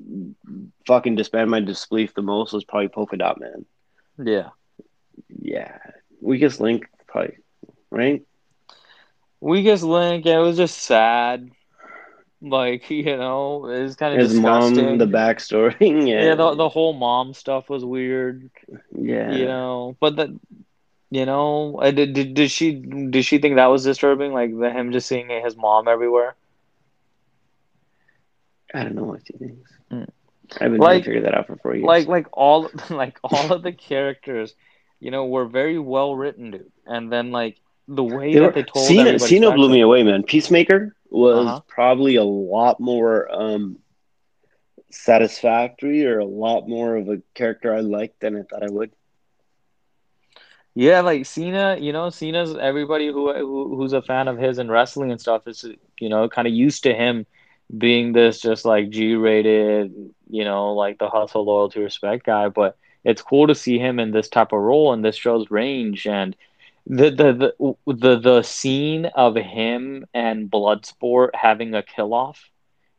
[0.87, 3.65] fucking disband my disbelief the most was probably Polka Dot Man.
[4.17, 4.51] yeah,
[5.29, 5.77] Yeah,
[6.21, 7.37] weakest link probably,
[7.91, 8.23] right?
[9.41, 10.25] Weakest link.
[10.25, 11.51] Yeah, it was just sad.
[12.41, 14.86] Like you know, it's kind of His disgusting.
[14.86, 15.75] mom, the backstory.
[16.08, 16.23] Yeah.
[16.23, 18.49] yeah, the the whole mom stuff was weird.
[18.97, 19.32] yeah.
[19.32, 20.30] You know, but that
[21.10, 24.34] you know, did, did did she did she think that was disturbing?
[24.34, 26.36] Like the, him just seeing his mom everywhere.
[28.73, 29.69] I don't know what she thinks.
[29.91, 30.08] Mm.
[30.60, 31.86] I've been trying to figure that out for four years.
[31.86, 34.54] like like all like all of the characters,
[34.99, 36.71] you know, were very well written, dude.
[36.86, 40.04] And then like the way They that were- they told Cena, Cena blew me away,
[40.04, 40.23] man.
[40.23, 41.62] Peacemaker was Uh-huh.
[41.67, 43.78] probably a lot more um,
[44.91, 48.91] satisfactory or a lot more of a character I liked than I thought I would.
[50.76, 54.69] Yeah, like Cena, you know, Cena's everybody who, who who's a fan of his and
[54.71, 55.65] wrestling and stuff is
[56.00, 57.26] you know kind of used to him
[57.78, 59.93] being this just like G-rated,
[60.30, 62.50] you know, like the hustle, loyalty, respect guy.
[62.50, 66.08] But it's cool to see him in this type of role, and this shows range
[66.08, 66.36] and
[66.88, 72.50] the the the the, the scene of him and Bloodsport having a kill off,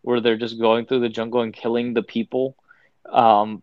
[0.02, 2.56] where they're just going through the jungle and killing the people.
[3.10, 3.62] Um,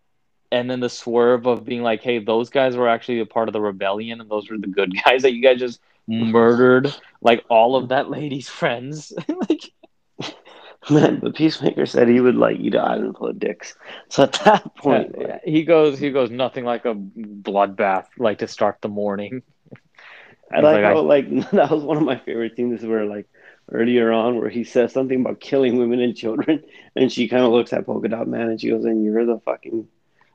[0.52, 3.54] and then the swerve of being like, "Hey, those guys were actually a part of
[3.54, 7.76] the rebellion, and those were the good guys that you guys just murdered, like all
[7.76, 9.14] of that lady's friends."
[9.50, 9.72] like,
[10.90, 13.76] Man, the Peacemaker said he would like eat an island full of dicks.
[14.08, 18.40] So at that point, yeah, like, he goes, he goes, nothing like a bloodbath, like
[18.40, 19.44] to start the morning.
[20.52, 23.28] I like like, how like that was one of my favorite scenes where like
[23.72, 26.64] earlier on where he says something about killing women and children,
[26.96, 29.40] and she kind of looks at Polka Dot Man and she goes, "And you're the
[29.40, 29.88] fucking."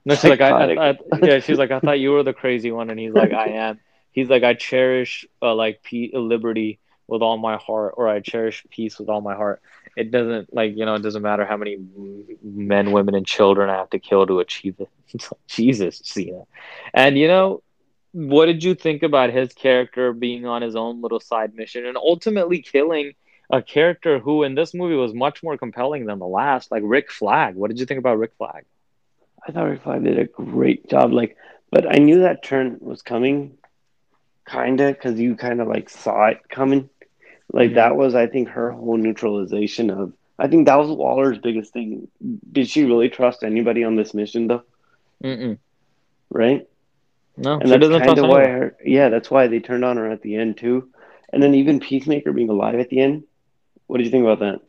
[0.07, 2.71] No, she's like, I, I, I, yeah, she's like, I thought you were the crazy
[2.71, 3.81] one, and he's like, I am.
[4.13, 8.65] He's like, I cherish uh, like pe- liberty with all my heart, or I cherish
[8.71, 9.63] peace with all my heart.
[9.97, 11.79] It doesn't like you know, it doesn't matter how many
[12.43, 14.91] men, women, and children I have to kill to achieve it.
[15.47, 16.43] Jesus, Cena.
[16.93, 17.63] And you know,
[18.15, 21.97] what did you think about his character being on his own little side mission and
[21.97, 23.15] ultimately killing
[23.51, 27.11] a character who in this movie was much more compelling than the last, like Rick
[27.11, 27.57] Flag?
[27.57, 28.67] What did you think about Rick Flag?
[29.47, 31.13] I thought Rick Flag did a great job.
[31.13, 31.37] Like,
[31.73, 33.59] but I knew that turn was coming,
[34.49, 36.89] kinda, because you kind of like saw it coming.
[37.53, 40.13] Like that was, I think, her whole neutralization of.
[40.39, 42.07] I think that was Waller's biggest thing.
[42.53, 44.63] Did she really trust anybody on this mission, though?
[45.23, 45.59] Mm-mm.
[46.31, 46.69] Right?
[47.37, 48.77] No, And she that's doesn't kind of why her.
[48.85, 50.89] Yeah, that's why they turned on her at the end too.
[51.33, 53.25] And then even Peacemaker being alive at the end.
[53.87, 54.61] What did you think about that?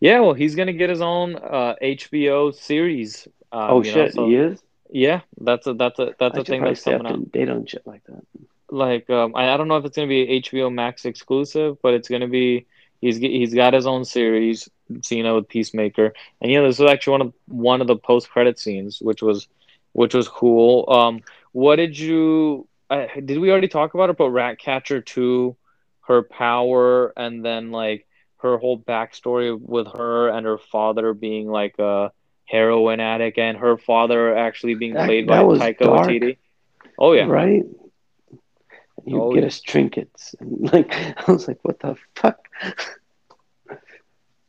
[0.00, 3.26] Yeah, well, he's gonna get his own uh, HBO series.
[3.50, 4.62] Um, oh you know, shit, so- he is.
[4.94, 7.32] Yeah, that's a that's a that's I a thing that's up coming out.
[7.32, 8.22] date on shit like that.
[8.68, 12.08] Like, um, I, I don't know if it's gonna be HBO Max exclusive, but it's
[12.08, 12.66] gonna be.
[13.00, 14.68] He's he's got his own series,
[15.00, 18.58] Cena with Peacemaker, and yeah, this was actually one of one of the post credit
[18.58, 19.48] scenes, which was
[19.92, 20.84] which was cool.
[20.90, 22.66] Um, what did you?
[22.90, 24.16] Uh, did we already talk about it?
[24.18, 25.56] But Ratcatcher two,
[26.06, 28.06] her power, and then like
[28.38, 32.12] her whole backstory with her and her father being like a
[32.44, 36.08] heroin addict, and her father actually being That- played that by Taika dark.
[36.08, 36.36] Waititi.
[36.98, 37.64] Oh yeah, Right?
[39.04, 39.46] You Oh, get yeah.
[39.46, 40.34] us trinkets.
[40.38, 42.48] And like I was like, what the fuck?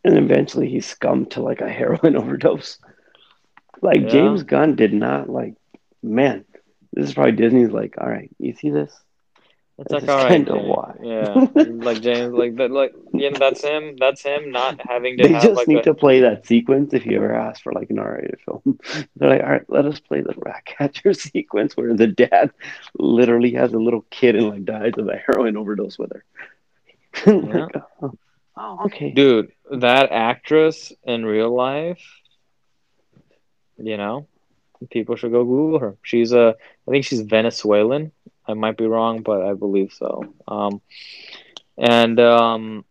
[0.03, 2.77] And eventually he scummed to like a heroin overdose.
[3.81, 4.07] Like Yeah.
[4.09, 5.55] James Gunn did not like
[6.01, 6.45] man,
[6.93, 8.93] this is probably Disney's like, all right, you see this?
[9.79, 10.95] It's This like all right, why.
[11.01, 13.95] yeah, like James, like that, like yeah, that's him.
[13.99, 16.93] That's him not having to They have just like need a to play that sequence
[16.93, 18.79] if you ever ask for like an R-rated film.
[19.15, 22.51] They're like, all right, let us play the rat catcher sequence where the dad
[22.97, 26.23] literally has a little kid and like dies of a heroin overdose with her.
[27.25, 28.13] like, oh,
[28.57, 29.11] oh, okay.
[29.11, 29.51] dude.
[29.71, 32.01] That actress in real life,
[33.77, 34.27] you know,
[34.89, 35.97] people should go Google her.
[36.03, 36.55] She's a,
[36.87, 38.11] I think she's Venezuelan.
[38.47, 40.23] I might be wrong, but I believe so.
[40.47, 40.81] Um,
[41.77, 42.85] and um,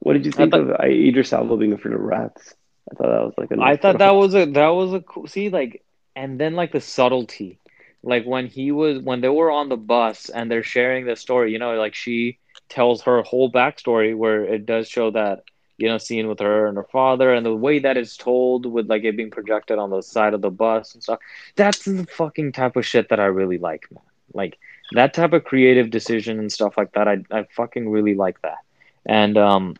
[0.00, 2.54] What did you think thought- of I, Idris Elba being afraid of rats?
[2.90, 5.00] I thought that was like a I nice thought that was a that was a
[5.00, 5.82] cool see like
[6.14, 7.58] and then like the subtlety
[8.02, 11.50] like when he was when they were on the bus and they're sharing the story
[11.50, 15.44] you know like she tells her whole backstory where it does show that
[15.76, 18.88] you know scene with her and her father and the way that it's told with
[18.88, 21.18] like it being projected on the side of the bus and stuff
[21.56, 24.58] that's the fucking type of shit that I really like man like
[24.92, 28.58] that type of creative decision and stuff like that I I fucking really like that
[29.06, 29.76] and um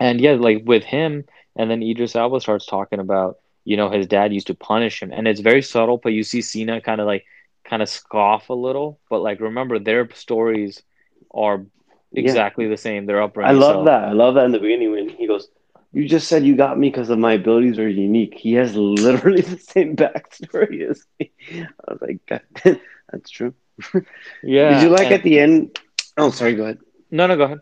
[0.00, 1.24] and yeah like with him
[1.56, 5.10] and then Idris Elba starts talking about, you know, his dad used to punish him.
[5.10, 7.24] And it's very subtle, but you see Cena kind of like
[7.64, 9.00] kind of scoff a little.
[9.08, 10.82] But like remember their stories
[11.32, 11.64] are
[12.16, 12.22] Yeah.
[12.30, 13.06] exactly the same.
[13.06, 13.50] Their I upbringing.
[13.50, 14.04] I love so- that.
[14.04, 15.48] I love that in the beginning when he goes,
[15.92, 19.42] "You just said you got me because of my abilities are unique." He has literally
[19.52, 21.30] the same backstory as me.
[21.52, 22.42] I was like, God,
[23.12, 23.54] "That's true."
[24.42, 24.74] Yeah.
[24.74, 25.78] Did you like and- at the end?
[26.16, 26.54] Oh, sorry.
[26.54, 26.78] Go ahead.
[27.10, 27.60] No, no, go ahead.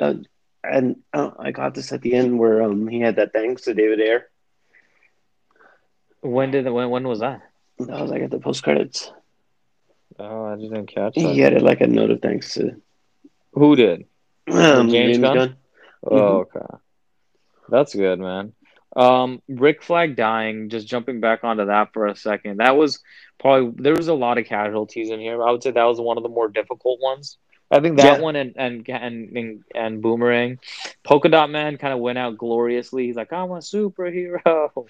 [0.00, 0.14] Uh,
[0.62, 3.74] and uh, I got this at the end where um he had that thanks to
[3.74, 4.28] David Ayer.
[6.20, 7.40] When did when when was that?
[7.78, 9.10] That was like at the post credits.
[10.18, 11.20] Oh, I didn't catch that.
[11.20, 12.80] He had it like a note of thanks to
[13.52, 14.06] Who did?
[14.50, 15.56] um, James Gunn?
[16.02, 16.66] Oh, okay.
[17.68, 18.52] That's good, man.
[18.96, 22.58] Um, Rick Flag dying, just jumping back onto that for a second.
[22.58, 23.00] That was
[23.38, 25.42] probably there was a lot of casualties in here.
[25.42, 27.36] I would say that was one of the more difficult ones.
[27.70, 28.20] I think that Yeah.
[28.20, 30.58] one and and and and, and Boomerang,
[31.04, 33.06] Polka Dot Man kind of went out gloriously.
[33.06, 34.70] He's like, I'm a superhero,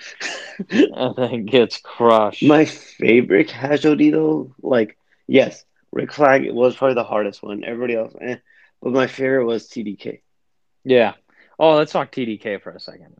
[0.71, 2.45] and then gets crushed.
[2.45, 7.65] My favorite casualty though, like yes, Rick Flag was probably the hardest one.
[7.65, 8.37] Everybody else, eh.
[8.83, 10.21] But my favorite was TDK.
[10.85, 11.15] yeah.
[11.59, 13.17] Oh, let's talk TDK for a second.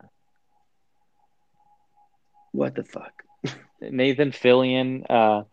[2.53, 3.23] What the fuck?
[3.81, 5.45] Nathan Fillion uh,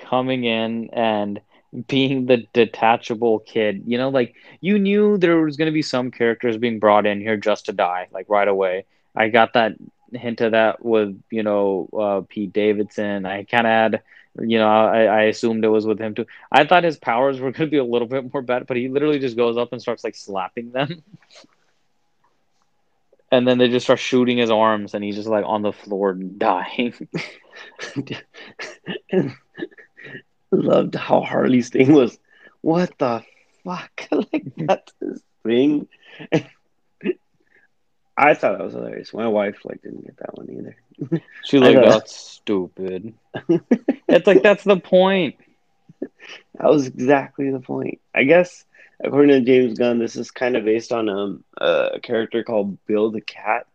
[0.00, 1.40] coming in and
[1.88, 3.84] being the detachable kid.
[3.86, 7.20] You know, like you knew there was going to be some characters being brought in
[7.20, 8.86] here just to die, like right away.
[9.14, 9.72] I got that
[10.12, 13.26] hint of that with you know uh, Pete Davidson.
[13.26, 14.02] I kind of had.
[14.40, 16.26] You know, I, I assumed it was with him too.
[16.50, 18.88] I thought his powers were going to be a little bit more bad, but he
[18.88, 21.02] literally just goes up and starts like slapping them.
[23.32, 26.14] And then they just start shooting his arms, and he's just like on the floor
[26.14, 26.94] dying.
[30.52, 32.16] Loved how Harley's thing was.
[32.60, 33.24] What the
[33.64, 34.06] fuck?
[34.12, 34.92] like that's
[35.42, 35.88] thing.
[38.16, 39.12] I thought that was hilarious.
[39.12, 41.22] My wife like didn't get that one either.
[41.44, 43.14] She like, that's stupid.
[44.08, 45.36] it's like that's the point.
[46.58, 48.00] That was exactly the point.
[48.14, 48.64] I guess
[49.02, 53.10] according to James Gunn, this is kind of based on um, a character called Bill
[53.10, 53.66] the Cat.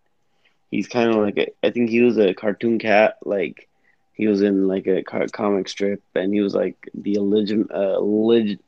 [0.71, 3.17] He's kind of like a, I think he was a cartoon cat.
[3.25, 3.67] Like
[4.13, 7.99] he was in like a car- comic strip, and he was like the illegit- uh,
[7.99, 8.59] leg-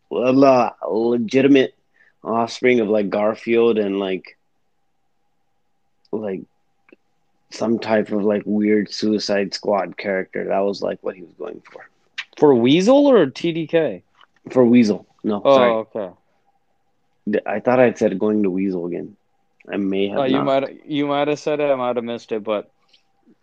[0.89, 1.75] legitimate
[2.23, 4.37] offspring of like Garfield and like
[6.11, 6.41] like
[7.49, 10.45] some type of like weird Suicide Squad character.
[10.45, 11.87] That was like what he was going for.
[12.37, 14.01] For Weasel or TDK?
[14.49, 15.05] For Weasel.
[15.23, 15.71] No, Oh, sorry.
[15.71, 16.09] okay.
[17.45, 19.15] I thought I'd said going to Weasel again.
[19.71, 21.69] I may have Oh, you might you might have said it.
[21.69, 22.71] I might have missed it, but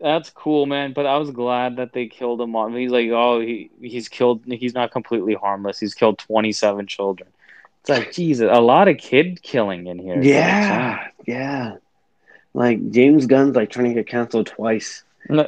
[0.01, 0.93] that's cool, man.
[0.93, 2.57] But I was glad that they killed him.
[2.57, 4.43] On he's like, oh, he he's killed.
[4.47, 5.79] He's not completely harmless.
[5.79, 7.31] He's killed twenty seven children.
[7.83, 10.21] It's like Jesus, a lot of kid killing in here.
[10.21, 11.77] Yeah, yeah.
[12.59, 15.05] Like James Gunn's like trying to get canceled twice.
[15.29, 15.45] and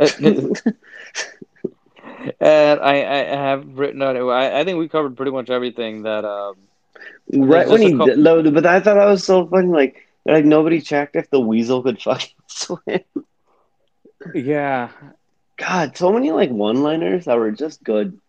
[2.41, 4.17] I, I have written out.
[4.17, 6.25] I, I think we covered pretty much everything that.
[6.25, 6.55] Um,
[7.33, 9.67] right when he couple- loaded, but I thought that was so funny.
[9.67, 13.01] Like, like nobody checked if the Weasel could fucking swim.
[14.33, 14.91] yeah,
[15.57, 18.21] God, so many like one-liners that were just good.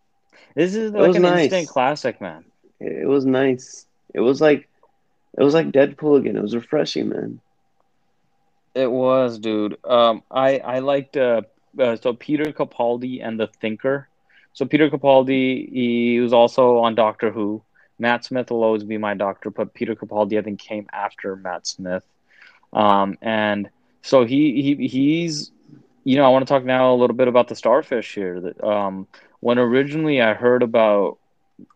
[0.56, 1.44] this is was like an nice.
[1.44, 2.46] instant classic, man.
[2.80, 3.86] It, it was nice.
[4.12, 4.68] It was like,
[5.38, 6.36] it was like Deadpool again.
[6.36, 7.42] It was refreshing, man.
[8.74, 9.78] It was, dude.
[9.86, 11.42] Um, I I liked uh,
[11.80, 14.08] uh so Peter Capaldi and the Thinker.
[14.54, 17.64] So Peter Capaldi, he was also on Doctor Who.
[18.00, 21.68] Matt Smith will always be my doctor, but Peter Capaldi I think came after Matt
[21.68, 22.04] Smith.
[22.74, 23.70] Um, and
[24.02, 25.52] so he he he's
[26.04, 28.40] you know I want to talk now a little bit about the starfish here.
[28.40, 29.08] That um,
[29.40, 31.20] when originally I heard about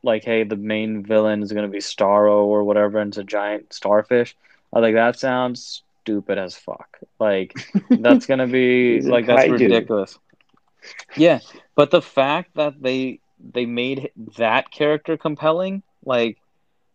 [0.01, 3.23] like hey the main villain is going to be Starro or whatever, and it's a
[3.23, 4.35] giant starfish.
[4.73, 6.99] I was like that sounds stupid as fuck.
[7.19, 7.55] Like
[7.97, 9.51] that's gonna be like that's kaiju.
[9.51, 10.17] ridiculous.
[11.15, 11.39] Yeah,
[11.75, 16.37] but the fact that they they made that character compelling, like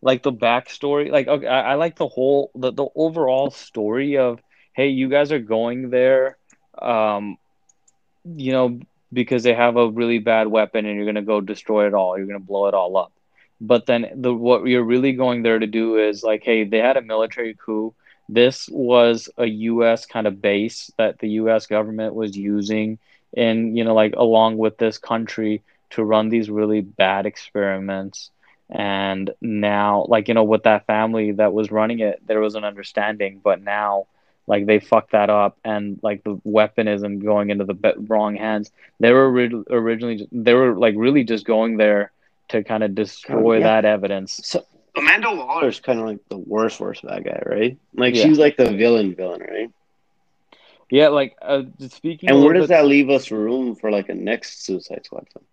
[0.03, 4.41] like the backstory, like okay, I, I like the whole the, the overall story of
[4.73, 6.37] hey, you guys are going there,
[6.81, 7.37] um,
[8.25, 8.81] you know,
[9.13, 12.27] because they have a really bad weapon and you're gonna go destroy it all, you're
[12.27, 13.13] gonna blow it all up.
[13.61, 16.97] But then the what you're really going there to do is like, hey, they had
[16.97, 17.95] a military coup.
[18.33, 20.07] This was a U.S.
[20.07, 21.67] kind of base that the U.S.
[21.67, 22.99] government was using,
[23.37, 28.31] and you know, like along with this country to run these really bad experiments.
[28.71, 32.65] And now, like you know, with that family that was running it, there was an
[32.65, 33.41] understanding.
[33.43, 34.07] But now,
[34.47, 38.71] like they fucked that up, and like the weaponism going into the be- wrong hands.
[39.01, 42.13] They were ori- originally they were like really just going there
[42.51, 43.65] to kind of destroy Yeah.
[43.65, 44.41] that evidence.
[44.45, 44.65] So
[44.97, 47.79] Amanda Waller's kind of like the worst, worst bad guy, right?
[47.95, 48.23] Like Yeah.
[48.23, 49.71] she's like the villain, villain, right?
[50.91, 52.29] Yeah, like uh, speaking.
[52.31, 55.45] And where does bit- that leave us room for like a next Suicide Squad film?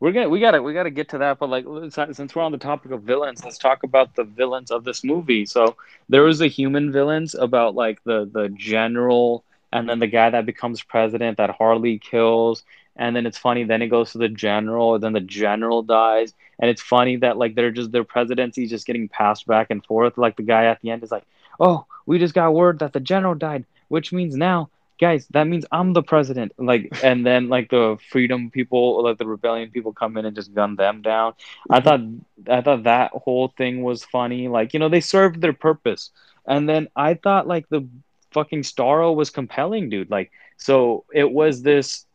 [0.00, 2.58] We're gonna we gotta we gotta get to that, but like since we're on the
[2.58, 5.44] topic of villains, let's talk about the villains of this movie.
[5.46, 5.76] So
[6.08, 10.46] there was the human villains about like the the general, and then the guy that
[10.46, 12.64] becomes president that Harley kills,
[12.96, 13.64] and then it's funny.
[13.64, 17.36] Then it goes to the general, and then the general dies, and it's funny that
[17.36, 20.18] like they're just their presidency just getting passed back and forth.
[20.18, 21.24] Like the guy at the end is like,
[21.58, 24.70] "Oh, we just got word that the general died, which means now,
[25.00, 29.26] guys, that means I'm the president." Like, and then like the freedom people, like the
[29.26, 31.34] rebellion people, come in and just gun them down.
[31.70, 31.84] I mm-hmm.
[31.84, 34.48] thought I thought that whole thing was funny.
[34.48, 36.10] Like, you know, they served their purpose,
[36.46, 37.86] and then I thought like the
[38.32, 40.10] fucking Starro was compelling, dude.
[40.10, 42.06] Like, so it was this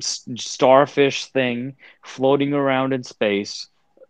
[0.00, 3.68] starfish thing floating around in space.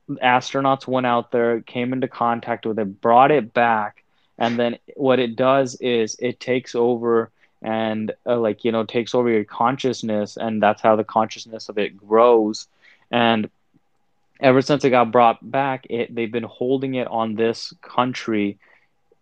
[0.08, 4.04] Astronauts went out there, came into contact with it, brought it back,
[4.38, 7.30] and then what it does is it takes over
[7.62, 11.78] and uh, like you know takes over your consciousness, and that's how the consciousness of
[11.78, 12.68] it grows.
[13.10, 13.50] And
[14.40, 18.58] ever since it got brought back, it they've been holding it on this country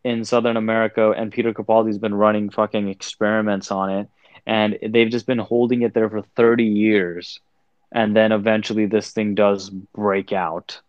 [0.02, 4.08] in Southern America, and Peter Capaldi's been running fucking experiments on it
[4.46, 7.40] and they've just been holding it there for 30 years
[7.94, 10.80] and then eventually this thing does break out.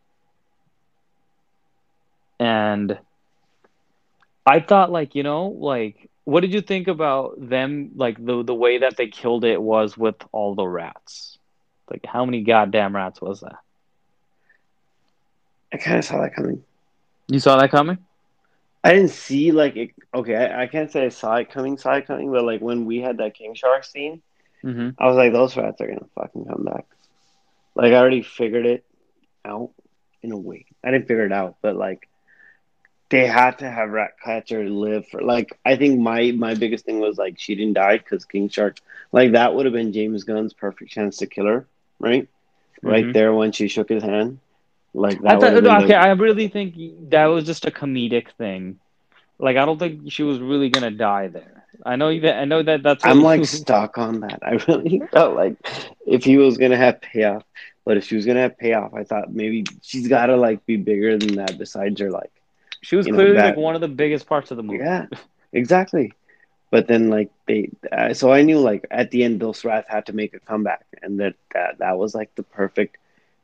[2.39, 2.97] And
[4.47, 8.53] i thought like you know like what did you think about them like the the
[8.53, 11.38] way that they killed it was with all the rats?
[11.89, 13.58] Like how many goddamn rats was that?
[15.72, 16.64] I kind of saw that coming.
[17.28, 17.99] you saw that coming
[18.86, 21.93] I didn't see like it, okay, I, I can't say I saw it coming, saw
[21.95, 24.21] it coming, but like when we had that king shark scene,
[24.63, 24.89] mm-hmm.
[24.99, 26.86] I was like, those rats are gonna fucking come back.
[27.75, 28.86] Like I already figured it
[29.45, 29.71] out
[30.23, 30.65] in a way.
[30.83, 32.07] I didn't figure it out, but like
[33.09, 37.17] they had to have Ratcatcher live for like I think my my biggest thing was
[37.17, 38.77] like she didn't die because King Shark
[39.11, 41.67] like that would have been James Gunn's perfect chance to kill her,
[41.99, 42.27] right?
[42.83, 43.13] Right Mhm.
[43.13, 44.39] there when she shook his hand,
[44.96, 45.43] like that.
[45.43, 46.76] I thought, okay, I really think
[47.10, 48.80] that was just a comedic thing.
[49.39, 51.66] Like, I don't think she was really gonna die there.
[51.86, 52.38] I know that.
[52.38, 52.84] I know that.
[52.84, 53.06] That's.
[53.06, 54.39] I'm like stuck on that.
[54.43, 55.56] I really felt like
[56.06, 57.43] if he was gonna have payoff,
[57.86, 61.18] but if she was gonna have payoff, I thought maybe she's gotta like be bigger
[61.18, 61.58] than that.
[61.58, 62.32] Besides her, like
[62.82, 64.84] she was you know, clearly that- like one of the biggest parts of the movie.
[64.84, 65.08] yeah,
[65.52, 66.14] exactly.
[66.72, 70.08] But then like they, uh, so I knew like at the end Bill rats had
[70.08, 72.98] to make a comeback, and that that that was like the perfect.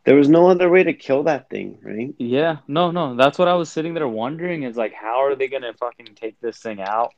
[0.04, 2.14] There was no other way to kill that thing, right?
[2.18, 3.16] Yeah, no, no.
[3.16, 6.40] That's what I was sitting there wondering is like, how are they gonna fucking take
[6.42, 7.14] this thing out?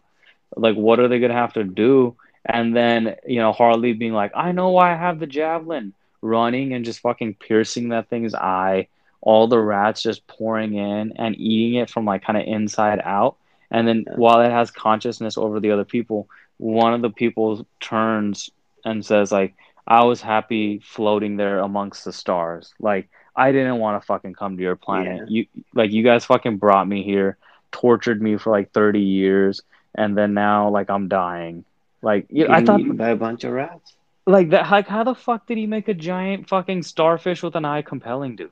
[0.55, 2.17] Like, what are they gonna have to do?
[2.45, 6.73] And then, you know, Harley being like, I know why I have the javelin, running
[6.73, 8.87] and just fucking piercing that thing's eye.
[9.21, 13.37] All the rats just pouring in and eating it from like kind of inside out.
[13.71, 16.27] And then while it has consciousness over the other people,
[16.57, 18.49] one of the people turns
[18.83, 19.55] and says like,
[19.87, 22.73] I was happy floating there amongst the stars.
[22.79, 25.29] Like I didn't want to fucking come to your planet.
[25.29, 27.37] You like you guys fucking brought me here,
[27.71, 29.61] tortured me for like 30 years,
[29.95, 31.65] and then now like I'm dying.
[32.01, 33.93] Like you, I thought by a bunch of rats.
[34.25, 37.65] like that like how the fuck did he make a giant fucking starfish with an
[37.65, 38.51] eye compelling dude?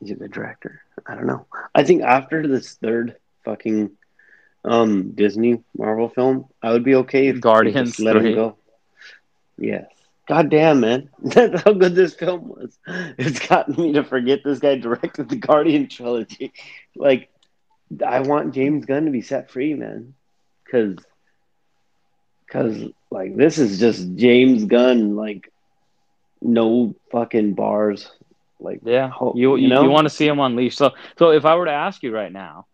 [0.00, 0.82] He's a good director.
[1.06, 1.46] I don't know.
[1.74, 3.90] I think after this third fucking
[4.64, 8.56] um Disney Marvel film, I would be okay if Guardians let him go.
[9.58, 9.86] Yes.
[10.28, 11.10] God damn, man.
[11.22, 12.78] That's how good this film was.
[13.18, 16.52] It's gotten me to forget this guy directed the Guardian trilogy.
[16.96, 17.30] Like,
[18.06, 20.14] I want James Gunn to be set free, man.
[20.70, 20.96] Cause,
[22.50, 25.52] cause like this is just James Gunn, like
[26.40, 28.10] no fucking bars.
[28.60, 29.82] Like Yeah, you you you, know?
[29.82, 30.78] you want to see him unleashed.
[30.78, 32.66] So so if I were to ask you right now,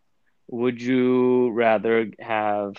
[0.49, 2.77] would you rather have?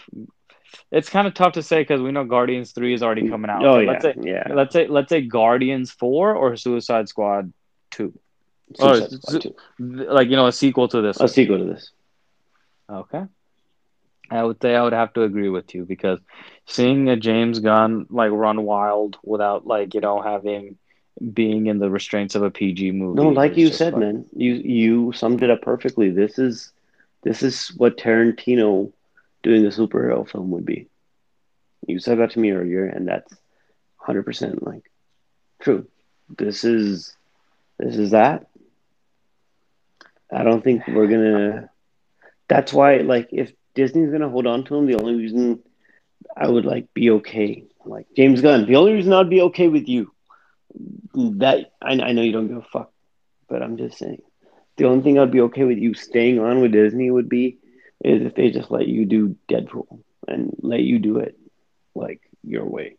[0.91, 3.65] It's kind of tough to say because we know Guardians Three is already coming out.
[3.65, 4.43] Oh yeah, let's say yeah.
[4.53, 7.53] let's say let's say Guardians Four or Suicide Squad
[7.91, 8.13] Two.
[8.79, 9.55] Oh, Suicide it's- Squad too.
[9.79, 11.19] like you know a sequel to this.
[11.19, 11.91] A sequel to this.
[12.89, 13.23] Okay.
[14.31, 16.19] I would say I would have to agree with you because
[16.67, 20.77] seeing a James Gunn like run wild without like you know having
[21.33, 23.21] being in the restraints of a PG movie.
[23.21, 24.25] No, like you said, like- man.
[24.35, 26.11] You you summed it up perfectly.
[26.11, 26.71] This is
[27.23, 28.91] this is what Tarantino
[29.43, 30.87] doing a superhero film would be.
[31.87, 33.33] You said that to me earlier, and that's
[33.97, 34.89] hundred percent like
[35.61, 35.87] true.
[36.37, 37.15] This is
[37.77, 38.47] this is that.
[40.31, 41.69] I don't think we're gonna.
[42.47, 45.63] That's why, like, if Disney's gonna hold on to him, the only reason
[46.35, 49.87] I would like be okay, like James Gunn, the only reason I'd be okay with
[49.87, 50.11] you,
[51.13, 52.91] that I, I know you don't give a fuck,
[53.47, 54.21] but I'm just saying,
[54.79, 57.59] the only thing I'd be okay with you staying on with Disney would be
[58.03, 61.37] is if they just let you do Deadpool and let you do it
[61.95, 62.97] like your way,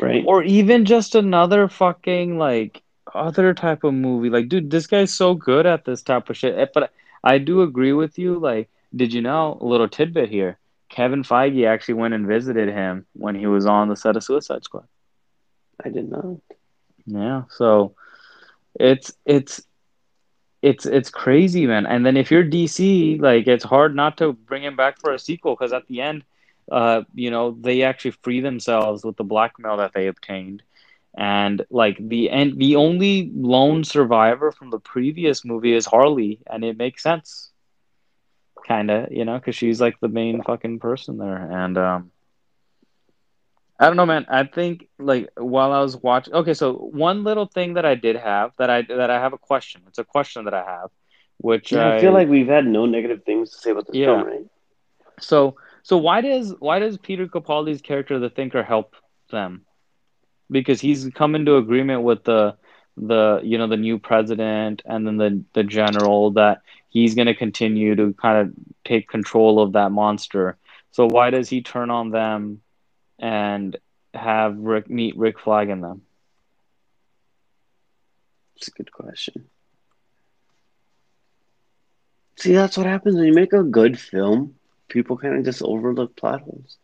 [0.00, 0.24] right?
[0.26, 2.82] or even just another fucking like
[3.14, 4.30] other type of movie.
[4.30, 6.58] Like, dude, this guy's so good at this type of shit.
[6.58, 6.92] Eh, But
[7.22, 8.38] I do agree with you.
[8.38, 10.58] Like, did you know a little tidbit here?
[10.90, 14.64] Kevin Feige actually went and visited him when he was on the set of Suicide
[14.64, 14.86] Squad.
[15.84, 16.36] I did not.
[17.06, 17.94] Yeah, so
[18.78, 19.62] it's it's
[20.64, 21.86] it's it's crazy, man.
[21.86, 25.18] And then if you're DC, like it's hard not to bring him back for a
[25.18, 26.24] sequel because at the end,
[26.72, 30.62] uh, you know, they actually free themselves with the blackmail that they obtained.
[31.16, 36.64] And like the end, the only lone survivor from the previous movie is Harley, and
[36.64, 37.50] it makes sense,
[38.66, 41.36] kind of, you know, because she's like the main fucking person there.
[41.52, 42.10] And um,
[43.84, 44.26] I don't know, man.
[44.28, 48.16] I think like while I was watching, okay, so one little thing that I did
[48.16, 49.82] have that I that I have a question.
[49.88, 50.90] It's a question that I have,
[51.38, 54.04] which Yeah, I feel like we've had no negative things to say about this Yeah.
[54.04, 54.46] film, right?
[55.20, 58.96] So so why does why does Peter Capaldi's character the Thinker help
[59.30, 59.64] them?
[60.50, 62.56] Because he's come into agreement with the
[62.96, 67.34] the you know the new president and then the the general that he's going to
[67.34, 68.54] continue to kind of
[68.84, 70.58] take control of that monster.
[70.92, 72.60] So why does he turn on them
[73.18, 73.76] and
[74.12, 76.02] have Rick meet Rick Flag in them?
[78.56, 79.48] It's a good question.
[82.36, 84.54] See, that's what happens when you make a good film.
[84.88, 86.76] People kind of just overlook plot holes.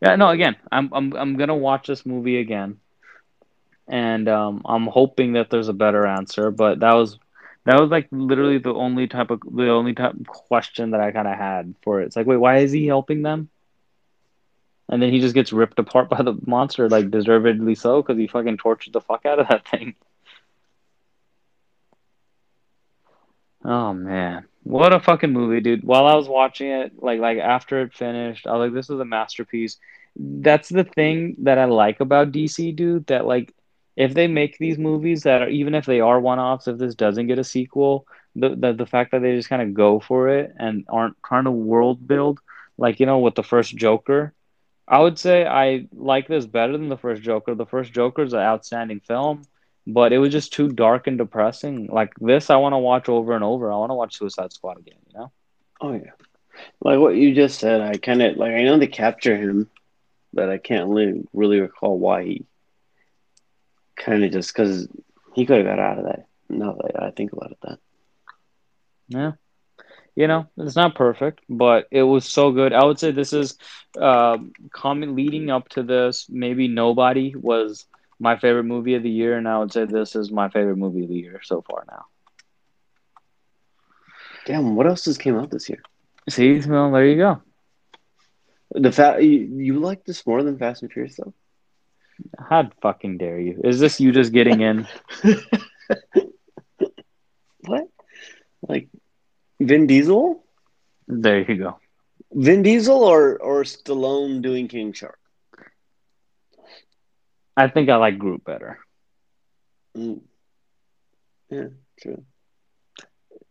[0.00, 0.28] Yeah, no.
[0.28, 2.78] Again, I'm I'm I'm gonna watch this movie again,
[3.88, 6.50] and um, I'm hoping that there's a better answer.
[6.50, 7.18] But that was
[7.64, 11.10] that was like literally the only type of the only type of question that I
[11.10, 12.06] kind of had for it.
[12.06, 13.48] It's like, wait, why is he helping them?
[14.88, 18.28] And then he just gets ripped apart by the monster, like deservedly so, because he
[18.28, 19.94] fucking tortured the fuck out of that thing.
[23.64, 25.82] Oh man, what a fucking movie, dude!
[25.82, 29.00] While I was watching it, like like after it finished, I was like, this is
[29.00, 29.76] a masterpiece.
[30.14, 33.06] That's the thing that I like about DC, dude.
[33.08, 33.52] That like,
[33.96, 37.26] if they make these movies that are even if they are one-offs, if this doesn't
[37.26, 38.06] get a sequel,
[38.36, 41.44] the the, the fact that they just kind of go for it and aren't trying
[41.44, 42.38] to world build,
[42.78, 44.32] like you know, with the first Joker,
[44.88, 47.54] I would say I like this better than the first Joker.
[47.54, 49.42] The first Joker is an outstanding film,
[49.86, 51.86] but it was just too dark and depressing.
[51.86, 53.72] Like this, I want to watch over and over.
[53.72, 54.98] I want to watch Suicide Squad again.
[55.12, 55.32] You know?
[55.80, 56.12] Oh yeah,
[56.80, 57.80] like what you just said.
[57.80, 58.52] I kind of like.
[58.52, 59.68] I know they capture him,
[60.32, 62.46] but I can't really, really recall why he.
[63.96, 64.86] Kind of just because
[65.34, 66.26] he could have got out of that.
[66.48, 67.78] Now that I think about it, that
[69.08, 69.32] Yeah.
[70.16, 72.72] You know, it's not perfect, but it was so good.
[72.72, 73.58] I would say this is
[74.00, 74.38] uh,
[74.72, 76.26] coming leading up to this.
[76.30, 77.86] Maybe Nobody was
[78.18, 81.04] my favorite movie of the year, and I would say this is my favorite movie
[81.04, 82.06] of the year so far now.
[84.46, 84.74] damn.
[84.76, 85.82] What else just came out this year?
[86.28, 87.42] See, well, there you go.
[88.72, 91.34] The fact you, you like this more than Fast and Furious though?
[92.38, 93.60] How fucking dare you?
[93.64, 94.86] Is this you just getting in?
[97.66, 97.88] What?
[98.68, 98.88] Like
[99.60, 100.42] Vin Diesel?
[101.08, 101.78] There you go.
[102.32, 105.18] Vin Diesel or or Stallone doing King Shark?
[107.56, 108.78] I think I like Groot better.
[109.96, 110.20] Mm.
[111.50, 111.68] Yeah,
[112.00, 112.24] true.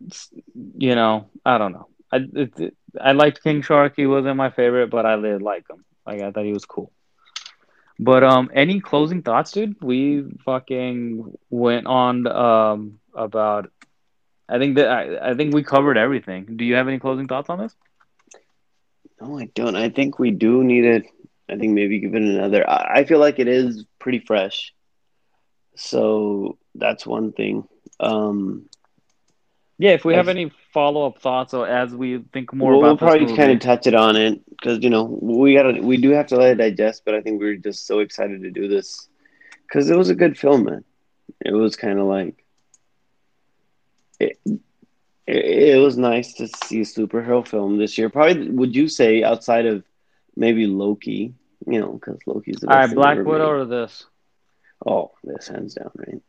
[0.06, 0.30] It's-
[0.78, 1.88] you know, I don't know.
[2.12, 3.94] I it, it- I liked King Shark.
[3.98, 5.84] He wasn't my favorite, but I did like him.
[6.06, 6.92] Like I thought he was cool.
[8.00, 9.76] But um, any closing thoughts, dude?
[9.82, 13.70] We fucking went on um about.
[14.48, 16.46] I think that I, I think we covered everything.
[16.58, 17.76] Do you have any closing thoughts on this?
[19.22, 19.76] No, I don't.
[19.76, 21.06] I think we do need it.
[21.50, 22.68] I think maybe give it another.
[22.70, 24.74] I, I feel like it is pretty fresh.
[25.76, 27.68] So that's one thing.
[28.00, 28.70] Um,
[29.78, 32.92] Yeah, if we have any follow up thoughts or as we think more we'll, we'll
[32.94, 33.36] about probably movie.
[33.36, 36.38] kind of touch it on it because you know we gotta we do have to
[36.38, 37.04] let it digest.
[37.06, 39.08] But I think we are just so excited to do this
[39.68, 40.84] because it was a good film, man.
[41.44, 42.45] It was kind of like
[44.20, 44.38] it,
[45.28, 45.72] it.
[45.76, 48.10] It was nice to see a superhero film this year.
[48.10, 49.84] Probably, would you say outside of
[50.36, 51.34] maybe Loki?
[51.68, 53.50] You know, because Loki's the best All right, Black Widow made.
[53.62, 54.06] or this?
[54.86, 56.22] Oh, this hands down, right?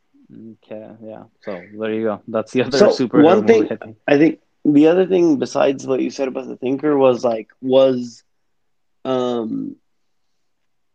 [0.65, 1.25] Okay, yeah.
[1.41, 2.23] So there you go.
[2.29, 3.97] That's the other So, superhero one thing- I think.
[4.07, 8.23] I think the other thing besides what you said about the thinker was like was
[9.05, 9.77] um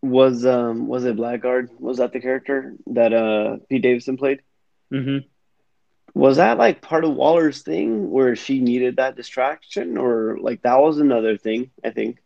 [0.01, 1.69] was um was it Blackguard?
[1.79, 4.41] Was that the character that uh Pete Davidson played?
[4.91, 5.17] hmm
[6.13, 10.79] Was that like part of Waller's thing where she needed that distraction or like that
[10.79, 12.17] was another thing, I think.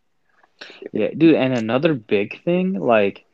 [0.92, 3.26] Yeah, dude, and another big thing, like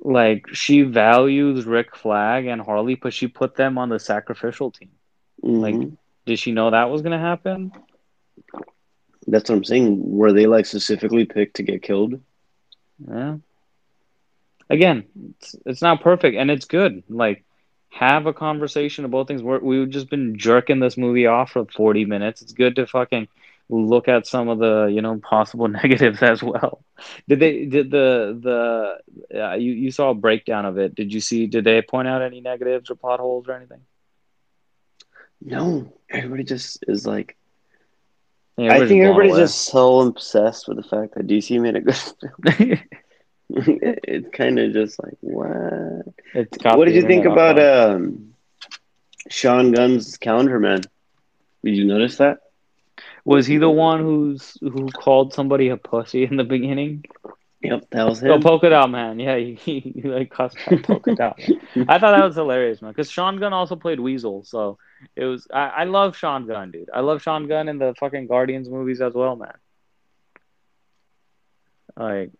[0.00, 4.90] like she values Rick Flag and Harley, but she put them on the sacrificial team.
[5.42, 5.96] Like- Mhm.
[6.26, 7.72] Did she know that was gonna happen?
[9.28, 9.98] that's what I'm saying.
[10.16, 12.20] Were they like specifically picked to get killed?
[13.08, 13.38] Yeah.
[14.70, 15.04] Again,
[15.40, 17.02] it's, it's not perfect, and it's good.
[17.08, 17.44] Like,
[17.90, 19.42] have a conversation about things.
[19.42, 22.42] We're, we've just been jerking this movie off for 40 minutes.
[22.42, 23.28] It's good to fucking
[23.68, 26.84] look at some of the, you know, possible negatives as well.
[27.28, 28.98] Did they, did the,
[29.30, 30.94] the, uh, you, you saw a breakdown of it.
[30.94, 33.80] Did you see, did they point out any negatives or plot holes or anything?
[35.40, 37.36] No, everybody just is like.
[38.58, 39.42] Yeah, I think everybody's away.
[39.42, 42.80] just so obsessed with the fact that DC made a good film.
[43.50, 46.14] it's kind of just like what?
[46.34, 48.34] it's what did you think about um,
[49.28, 50.82] Sean Gunn's calendar man?
[51.64, 52.40] Did you notice that?
[53.24, 57.04] Was he the one who's who called somebody a pussy in the beginning?
[57.62, 58.30] Yep, that was him.
[58.30, 59.18] Oh, polka dot man.
[59.18, 61.40] Yeah, he, he, he like cussed out polka dot.
[61.88, 62.92] I thought that was hilarious, man.
[62.92, 64.78] Because Sean Gunn also played Weasel, so
[65.14, 65.46] it was.
[65.52, 66.90] I, I love Sean Gunn, dude.
[66.92, 69.54] I love Sean Gunn in the fucking Guardians movies as well, man.
[71.96, 72.30] Like,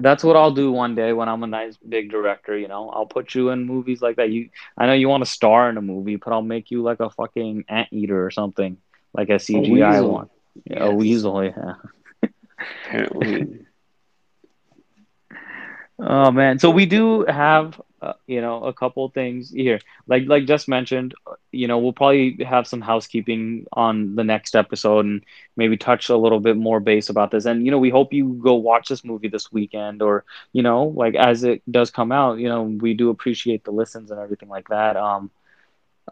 [0.00, 2.56] that's what I'll do one day when I'm a nice big director.
[2.56, 4.30] You know, I'll put you in movies like that.
[4.30, 7.00] You, I know you want to star in a movie, but I'll make you like
[7.00, 8.78] a fucking anteater or something,
[9.12, 10.12] like a CGI weasel.
[10.12, 10.30] one.
[10.64, 11.74] Yeah, A weasel, yeah.
[12.84, 13.60] Apparently,
[16.02, 19.80] Oh man, so we do have uh, you know a couple things here.
[20.06, 24.54] Like like just mentioned, uh, you know, we'll probably have some housekeeping on the next
[24.56, 25.22] episode and
[25.56, 27.44] maybe touch a little bit more base about this.
[27.46, 30.84] And you know, we hope you go watch this movie this weekend or you know,
[30.84, 34.48] like as it does come out, you know, we do appreciate the listens and everything
[34.48, 34.96] like that.
[34.96, 35.30] Um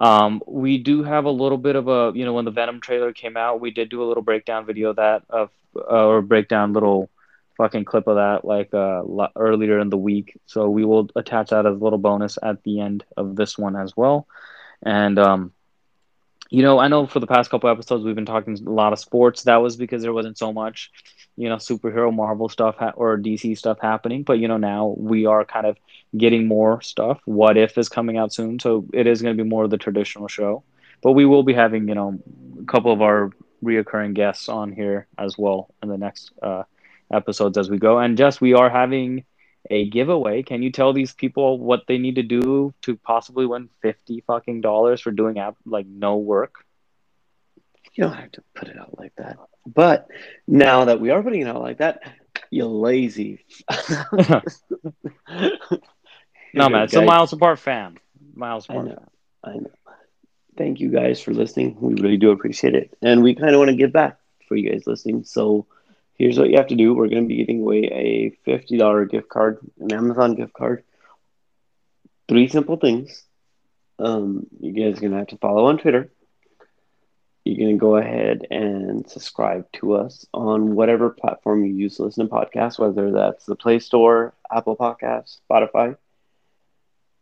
[0.01, 3.13] um, we do have a little bit of a, you know, when the Venom trailer
[3.13, 7.11] came out, we did do a little breakdown video that of uh, or breakdown little
[7.59, 9.03] fucking clip of that like uh
[9.37, 10.39] earlier in the week.
[10.47, 13.77] So we will attach that as a little bonus at the end of this one
[13.77, 14.27] as well.
[14.85, 15.53] And um
[16.51, 18.99] you know, I know for the past couple episodes we've been talking a lot of
[18.99, 19.45] sports.
[19.45, 20.91] That was because there wasn't so much,
[21.37, 24.23] you know, superhero Marvel stuff ha- or DC stuff happening.
[24.23, 25.77] But you know, now we are kind of
[26.17, 27.21] getting more stuff.
[27.27, 29.79] What If is coming out soon, so it is going to be more of the
[29.79, 30.65] traditional show.
[31.03, 32.19] But we will be having, you know,
[32.61, 33.31] a couple of our
[33.63, 36.65] reoccurring guests on here as well in the next uh,
[37.13, 37.99] episodes as we go.
[37.99, 39.25] And Jess, we are having
[39.71, 40.43] a giveaway.
[40.43, 44.61] Can you tell these people what they need to do to possibly win fifty fucking
[44.61, 46.65] dollars for doing app like no work?
[47.99, 49.39] you don't have to put it out like that.
[49.67, 50.07] But
[50.47, 52.01] now that we are putting it out like that,
[52.51, 53.45] you're lazy.
[56.55, 57.99] No man, it's a miles apart fan.
[58.35, 58.87] Miles apart.
[58.87, 59.09] I know.
[59.45, 59.71] I know.
[60.57, 61.77] Thank you guys for listening.
[61.79, 62.97] We really do appreciate it.
[63.03, 65.25] And we kind of want to give back for you guys listening.
[65.25, 65.67] So
[66.19, 66.95] here's what you have to do.
[66.95, 70.85] We're going to be giving away a $50 gift card, an Amazon gift card.
[72.29, 73.25] Three simple things.
[73.99, 76.11] Um, you guys are going to have to follow on Twitter.
[77.45, 82.05] You're going to go ahead and subscribe to us on whatever platform you use to
[82.05, 85.97] listen to podcasts, whether that's the Play Store, Apple Podcasts, Spotify,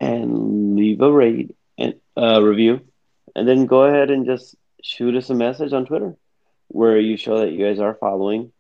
[0.01, 2.81] and leave a rate and uh, review
[3.37, 6.17] and then go ahead and just shoot us a message on Twitter
[6.69, 8.51] where you show that you guys are following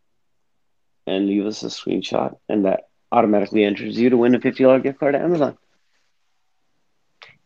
[1.07, 4.98] and leave us a screenshot, and that automatically enters you to win a $50 gift
[4.98, 5.57] card to Amazon.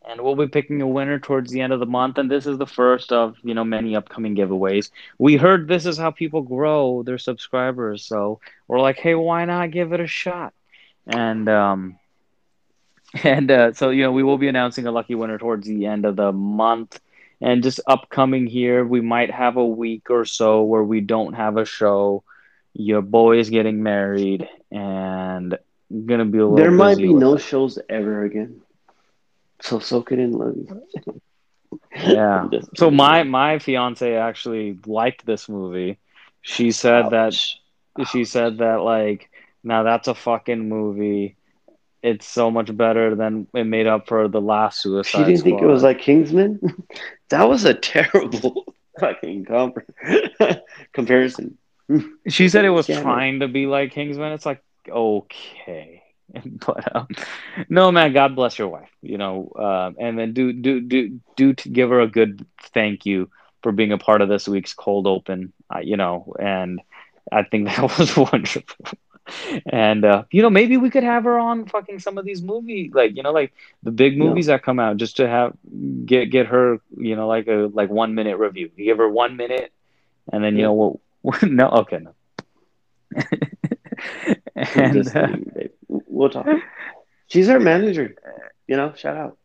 [0.09, 2.19] And we'll be picking a winner towards the end of the month.
[2.19, 4.91] And this is the first of, you know, many upcoming giveaways.
[5.19, 8.05] We heard this is how people grow their subscribers.
[8.05, 10.55] So we're like, hey, why not give it a shot?
[11.07, 11.99] And um
[13.25, 16.05] and uh, so you know, we will be announcing a lucky winner towards the end
[16.05, 17.01] of the month.
[17.41, 21.57] And just upcoming here, we might have a week or so where we don't have
[21.57, 22.23] a show.
[22.75, 25.57] Your boy is getting married and
[26.07, 27.41] gonna be a little There might be no it.
[27.41, 28.63] shows ever again.
[29.61, 30.69] So soak it in, Lily.
[31.97, 32.49] Yeah.
[32.77, 35.99] So my my fiance actually liked this movie.
[36.43, 37.61] She said that Ouch.
[38.11, 39.29] she said that like
[39.63, 41.37] now that's a fucking movie.
[42.03, 45.61] It's so much better than it made up for the last Suicide She didn't think
[45.63, 46.59] it was like Kingsman.
[47.31, 49.85] that was a terrible fucking compar-
[50.93, 51.59] comparison.
[52.29, 54.33] She said it was trying to be like Kingsman.
[54.33, 56.03] It's like okay,
[56.67, 57.09] but um,
[57.69, 58.13] no man.
[58.13, 58.91] God bless your wife.
[59.03, 63.07] You know, um, and then do do do do to give her a good thank
[63.07, 63.31] you
[63.63, 65.53] for being a part of this week's cold open.
[65.75, 66.81] Uh, you know, and
[67.33, 68.87] I think that was wonderful.
[69.71, 72.91] And uh, you know, maybe we could have her on fucking some of these movie,
[72.95, 75.55] like you know, like the big movies that come out, just to have
[76.05, 78.71] get get her, you know, like a like one minute review.
[78.77, 79.73] You give her one minute,
[80.33, 80.65] and then you Yeah.
[80.65, 80.97] know what?
[81.43, 82.15] no, okay, no.
[84.57, 85.29] And uh.
[85.89, 86.47] We'll talk.
[87.27, 88.15] She's our manager.
[88.67, 89.39] You know, shout out.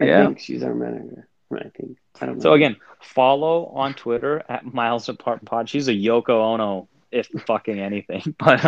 [0.00, 0.24] I Yeah.
[0.26, 1.28] think she's our manager.
[1.52, 1.98] I think.
[2.20, 2.42] I don't know.
[2.42, 5.68] so again, follow on Twitter at Miles Apart Pod.
[5.68, 8.60] She's a Yoko Ono, if fucking anything, but.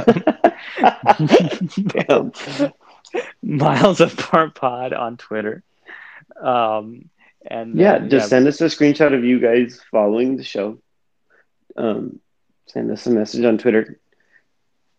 [1.87, 2.33] Damn.
[3.43, 5.63] Miles Apart Pod on Twitter.
[6.41, 7.09] Um,
[7.47, 10.79] and Yeah, uh, just send us a screenshot of you guys following the show.
[11.79, 12.21] Um,
[12.67, 13.99] send us a message on Twitter.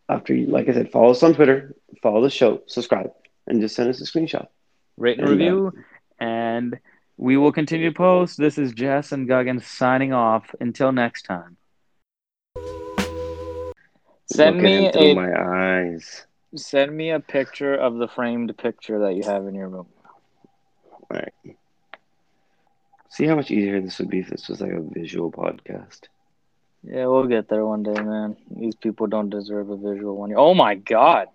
[0.08, 3.12] After you, like I said, follow us on Twitter, follow the show, subscribe,
[3.46, 4.48] and just send us a screenshot.
[4.98, 5.74] rate and and, uh, review.
[6.20, 6.80] And
[7.18, 8.38] We will continue to post.
[8.38, 10.56] This is Jess and Guggin signing off.
[10.62, 11.58] Until next time.
[14.32, 16.26] Send me through a my eyes.
[16.56, 19.88] send me a picture of the framed picture that you have in your room.
[20.92, 21.34] All right.
[23.10, 26.08] See how much easier this would be if this was like a visual podcast.
[26.84, 28.36] Yeah, we'll get there one day, man.
[28.50, 30.34] These people don't deserve a visual one.
[30.36, 31.28] Oh my god.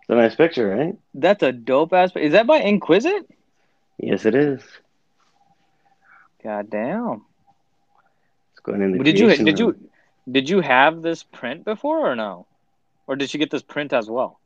[0.00, 0.96] It's a nice picture, right?
[1.14, 2.12] That's a dope ass.
[2.16, 3.26] Is that by Inquisit?
[3.98, 4.62] Yes, it is.
[6.42, 7.24] God damn.
[8.52, 9.58] It's going in the Did you did room.
[9.58, 9.90] you
[10.30, 12.46] did you have this print before or no?
[13.06, 14.38] Or did she get this print as well?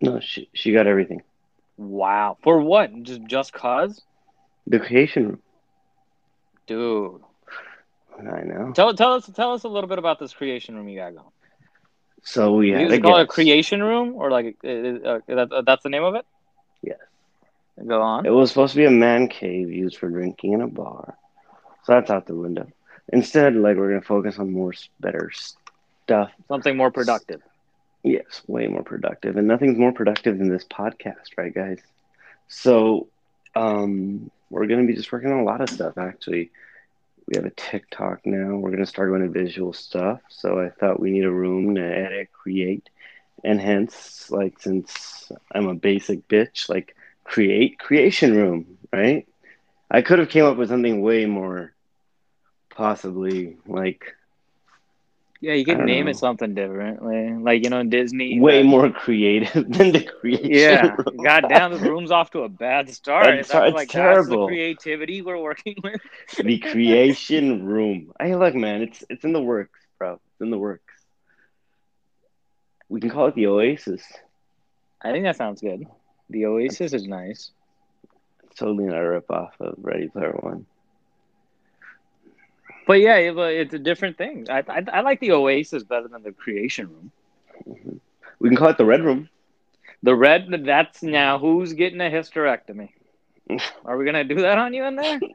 [0.00, 1.22] No, she she got everything.
[1.76, 2.36] Wow.
[2.42, 3.02] For what?
[3.02, 4.02] Just just cause?
[4.66, 5.42] The creation room.
[6.66, 7.22] Dude.
[8.28, 8.72] I know.
[8.72, 11.26] Tell tell us tell us a little bit about this creation room you got going.
[12.22, 15.82] So we had Is a it a creation room or like uh, uh, that, that's
[15.82, 16.26] the name of it?
[16.82, 16.98] Yes.
[17.86, 18.26] Go on.
[18.26, 21.16] It was supposed to be a man cave used for drinking in a bar.
[21.84, 22.66] So that's out the window.
[23.08, 26.30] Instead, like we're gonna focus on more better stuff.
[26.48, 27.40] Something more productive.
[28.02, 29.36] Yes, way more productive.
[29.36, 31.80] And nothing's more productive than this podcast, right, guys?
[32.48, 33.08] So,
[33.54, 36.50] um, we're going to be just working on a lot of stuff, actually.
[37.30, 38.56] We have a TikTok now.
[38.56, 40.20] We're going to start doing visual stuff.
[40.28, 42.90] So, I thought we need a room to edit, create,
[43.44, 49.28] and hence, like, since I'm a basic bitch, like, create creation room, right?
[49.90, 51.72] I could have came up with something way more
[52.70, 54.14] possibly like
[55.42, 56.10] Yeah, you could name know.
[56.10, 57.02] it something different.
[57.42, 58.38] Like, you know, Disney.
[58.38, 60.94] way that- more creative than the creation Yeah.
[60.96, 61.16] room.
[61.24, 63.26] God damn, this room's off to a bad start.
[63.28, 64.46] It's- That's like that's terrible.
[64.46, 66.00] the creativity we're working with.
[66.36, 68.12] the creation room.
[68.20, 70.14] Hey, look, man, it's it's in the works, bro.
[70.14, 70.84] It's in the works.
[72.90, 74.02] We can call it the Oasis.
[75.00, 75.86] I think that sounds good.
[76.28, 77.50] The Oasis is nice.
[78.44, 80.66] It's totally not a rip off of Ready Player One.
[82.90, 84.46] But yeah, it, it's a different thing.
[84.50, 87.12] I, I I like the Oasis better than the Creation Room.
[87.68, 88.00] Mhm.
[88.40, 89.30] We can call it the Red Room.
[90.02, 92.90] The red, that's now who's getting a hysterectomy?
[93.84, 95.22] Are we gonna do that on you in there?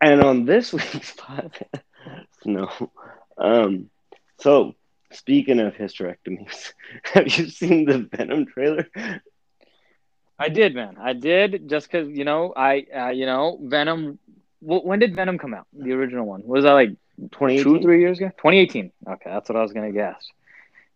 [0.00, 1.82] And on this week's podcast,
[2.44, 2.68] no.
[3.38, 3.90] Um,
[4.38, 4.74] so
[5.12, 6.72] speaking of hysterectomies,
[7.04, 8.86] have you seen the Venom trailer?
[10.38, 10.96] I did, man.
[11.00, 14.18] I did just because you know I uh, you know Venom.
[14.62, 15.66] Wh- When did Venom come out?
[15.72, 16.90] The original one was that like
[17.30, 18.28] Twenty two, three years ago?
[18.38, 18.90] 2018.
[19.08, 20.24] Okay, that's what I was gonna guess.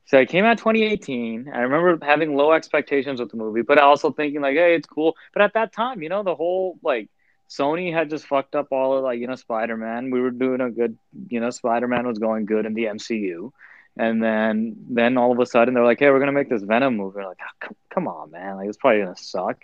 [0.07, 1.51] So it came out 2018.
[1.53, 5.17] I remember having low expectations with the movie, but also thinking like, hey, it's cool.
[5.33, 7.09] But at that time, you know, the whole like
[7.49, 10.11] Sony had just fucked up all of like you know Spider Man.
[10.11, 10.97] We were doing a good,
[11.29, 13.53] you know, Spider Man was going good in the MCU.
[13.99, 16.97] And then, then all of a sudden, they're like, "Hey, we're gonna make this Venom
[16.99, 18.57] movie." We're like, ah, oh, come, "Come on, man!
[18.57, 19.59] Like, it's probably gonna suck."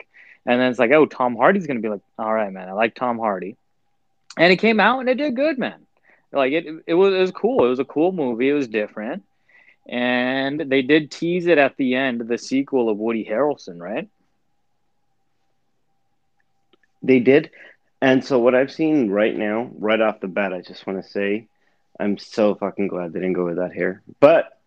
[0.47, 2.69] And then it's like, "Oh, Tom Hardy's gonna be like, all right, man.
[2.69, 3.57] I like Tom Hardy."
[4.37, 5.87] And it came out and it did good, man.
[6.33, 7.65] Like it, it was, it was cool.
[7.65, 8.49] It was a cool movie.
[8.49, 9.23] It was different,
[9.87, 14.09] and they did tease it at the end, the sequel of Woody Harrelson, right?
[17.03, 17.51] They did.
[18.01, 21.09] And so what I've seen right now, right off the bat, I just want to
[21.09, 21.47] say,
[22.01, 24.03] I'm so fucking glad they didn't go with that hair.
[24.19, 24.59] But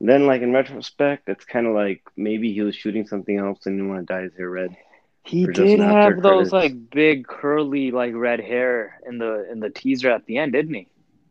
[0.00, 3.78] then, like in retrospect, it's kind of like maybe he was shooting something else and
[3.78, 4.76] didn't want to dye his hair red.
[5.24, 6.52] He did have those credits.
[6.52, 10.74] like big curly like red hair in the in the teaser at the end, didn't
[10.74, 10.86] he?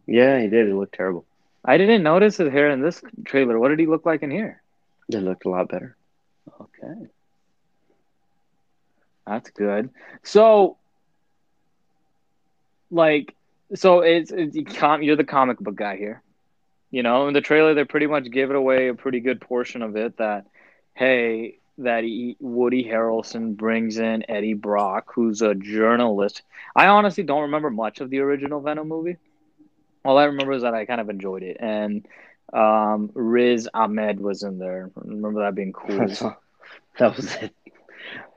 [0.07, 0.67] Yeah, he did.
[0.67, 1.25] It looked terrible.
[1.63, 3.57] I didn't notice his hair in this trailer.
[3.57, 4.61] What did he look like in here?
[5.09, 5.95] It looked a lot better.
[6.59, 7.07] Okay.
[9.25, 9.89] That's good.
[10.23, 10.77] So,
[12.91, 13.33] like,
[13.75, 14.65] so it's, it's you
[15.01, 16.21] you're the comic book guy here.
[16.91, 19.81] You know, in the trailer, they pretty much give it away a pretty good portion
[19.81, 20.45] of it that,
[20.93, 26.43] hey, that he, Woody Harrelson brings in Eddie Brock, who's a journalist.
[26.75, 29.17] I honestly don't remember much of the original Venom movie.
[30.05, 32.05] All I remember is that I kind of enjoyed it, and
[32.51, 34.91] um, Riz Ahmed was in there.
[34.97, 36.35] I remember that being cool.
[36.99, 37.51] That was it.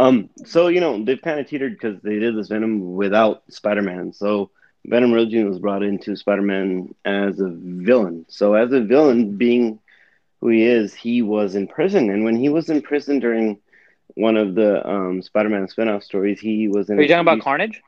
[0.00, 4.12] Um, so you know they've kind of teetered because they did this Venom without Spider-Man.
[4.12, 4.50] So
[4.86, 8.24] Venom originally was brought into Spider-Man as a villain.
[8.28, 9.78] So as a villain, being
[10.40, 13.58] who he is, he was in prison, and when he was in prison during
[14.14, 16.98] one of the um, Spider-Man spin-off stories, he was in.
[16.98, 17.82] Are you talking about he- Carnage?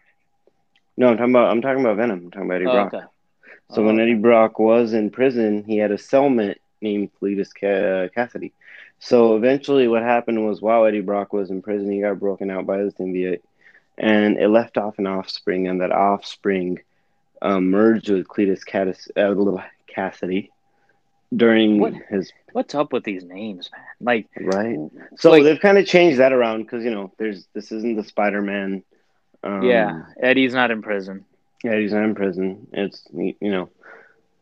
[0.96, 2.18] No, I'm talking about I'm talking about Venom.
[2.24, 2.94] I'm talking about Eddie Oh, Brock.
[2.94, 3.04] okay.
[3.72, 4.00] So Oh, when.
[4.00, 8.52] Eddie Brock was in prison, he had a cellmate named Cletus Ca- Kasady.
[8.98, 12.66] So eventually, what happened was while Eddie Brock was in prison, he got broken out
[12.66, 13.40] by the symbiote,
[13.96, 16.80] and it left off an offspring, and that offspring
[17.42, 19.62] um, merged with Cletus Cass- uh, little
[19.94, 20.50] Kasady,
[21.34, 21.94] during What?
[22.10, 23.84] his What's up with these names, man?
[24.00, 24.78] Like, right.
[25.18, 28.04] So Like- they've kind of changed that around because you know there's this isn't the
[28.04, 28.82] Spider Man.
[29.44, 31.24] Um, yeah, Eddie's not in prison.
[31.64, 32.66] Eddie's not in prison.
[32.72, 33.68] It's you know,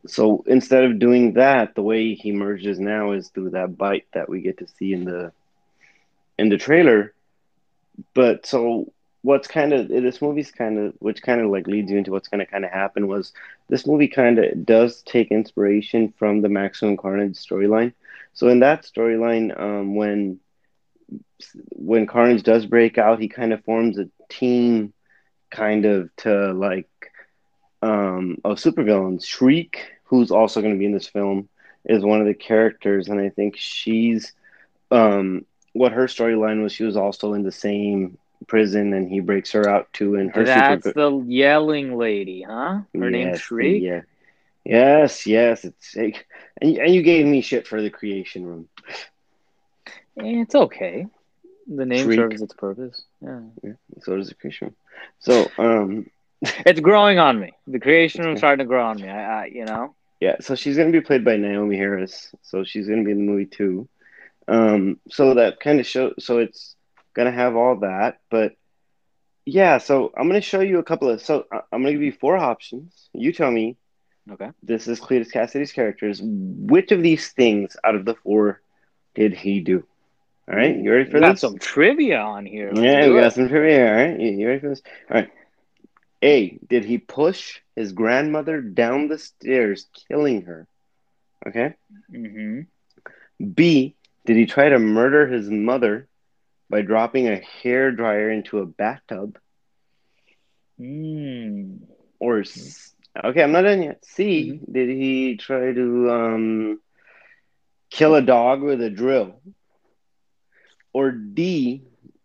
[0.07, 4.29] so instead of doing that, the way he merges now is through that bite that
[4.29, 5.33] we get to see in the
[6.39, 7.13] in the trailer.
[8.15, 8.93] But so
[9.27, 12.29] what's kind of this movie's kind of which kind of like leads you into what's
[12.29, 13.33] going to kind of happen was
[13.69, 17.93] this movie kind of does take inspiration from the Maximum Carnage storyline.
[18.35, 20.39] So in that storyline, um, when
[21.71, 24.93] when Carnage does break out, he kind of forms a team
[25.51, 26.89] kind of to like
[27.83, 29.27] um of supervillains.
[29.27, 31.49] Shriek, who's also going to be in this film,
[31.85, 34.35] is one of the characters, and I think she's
[34.93, 36.71] um what her storyline was.
[36.71, 40.17] She was also in the same prison, and he breaks her out too.
[40.17, 42.81] And her That's super the yelling lady, huh?
[42.95, 43.83] Her name's Yes, Shriek.
[43.83, 44.01] Yeah.
[44.65, 45.65] Yes, yes.
[45.65, 46.15] It's and
[46.61, 48.69] you, and you gave me shit for the creation room.
[50.19, 51.07] Eh, it's okay.
[51.69, 52.19] The name Shriek.
[52.19, 53.03] serves its purpose.
[53.21, 53.41] Yeah.
[54.03, 54.77] So does the creation room.
[55.21, 56.11] So um
[56.67, 57.53] It's growing on me.
[57.67, 59.09] The creation room's starting to grow on me.
[59.09, 59.95] I, I you know.
[60.21, 62.35] Yeah, so she's gonna be played by Naomie Harris.
[62.43, 63.89] So she's gonna be in the movie too.
[64.49, 66.15] Um, so that kind of show.
[66.19, 66.76] So it's
[67.17, 68.53] gonna have all that, but
[69.47, 69.79] yeah.
[69.79, 71.23] So I'm gonna show you a couple of.
[71.23, 73.11] So I- I'm gonna give you four options.
[73.15, 73.77] You tell me.
[74.33, 74.51] Okay.
[74.63, 76.21] This is Cletus Kasady's characters.
[76.23, 78.61] Which of these things out of the four
[79.15, 79.85] did he do?
[80.49, 82.73] All right, you ready for We got some trivia on here.
[82.73, 83.21] Let's Yeah, we it.
[83.21, 83.89] got some trivia.
[83.89, 84.83] All right, you, you ready for this?
[85.11, 85.31] All right.
[86.23, 86.59] A.
[86.69, 90.67] Did he push his grandmother down the stairs, killing her?
[91.47, 91.75] Okay.
[92.13, 92.61] Mm-hmm.
[93.55, 93.97] B.
[94.25, 96.09] Did he try to murder his mother
[96.69, 99.39] by dropping a hair dryer into a bathtub?
[100.81, 101.81] Mm.
[102.19, 102.43] Or
[103.25, 104.05] okay, I'm not done yet.
[104.05, 104.61] C.
[104.71, 106.81] Did he try to um,
[107.91, 109.41] kill a dog with a drill?
[110.93, 111.83] Or D.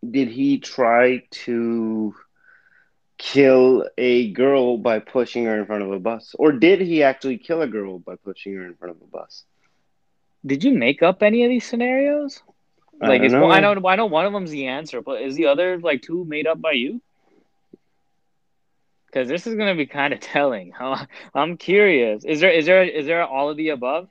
[0.08, 2.14] Did he try to
[3.18, 6.34] kill a girl by pushing her in front of a bus?
[6.38, 9.44] Or did he actually kill a girl by pushing her in front of a bus?
[10.44, 12.42] Did you make up any of these scenarios?
[13.02, 13.50] I Like, don't is know.
[13.50, 16.24] I know I know one of them's the answer, but is the other like two
[16.24, 17.00] made up by you?
[19.06, 20.72] Because this is gonna be kind of telling.
[21.34, 22.24] I'm curious.
[22.24, 24.08] Is there is there is there all of the above?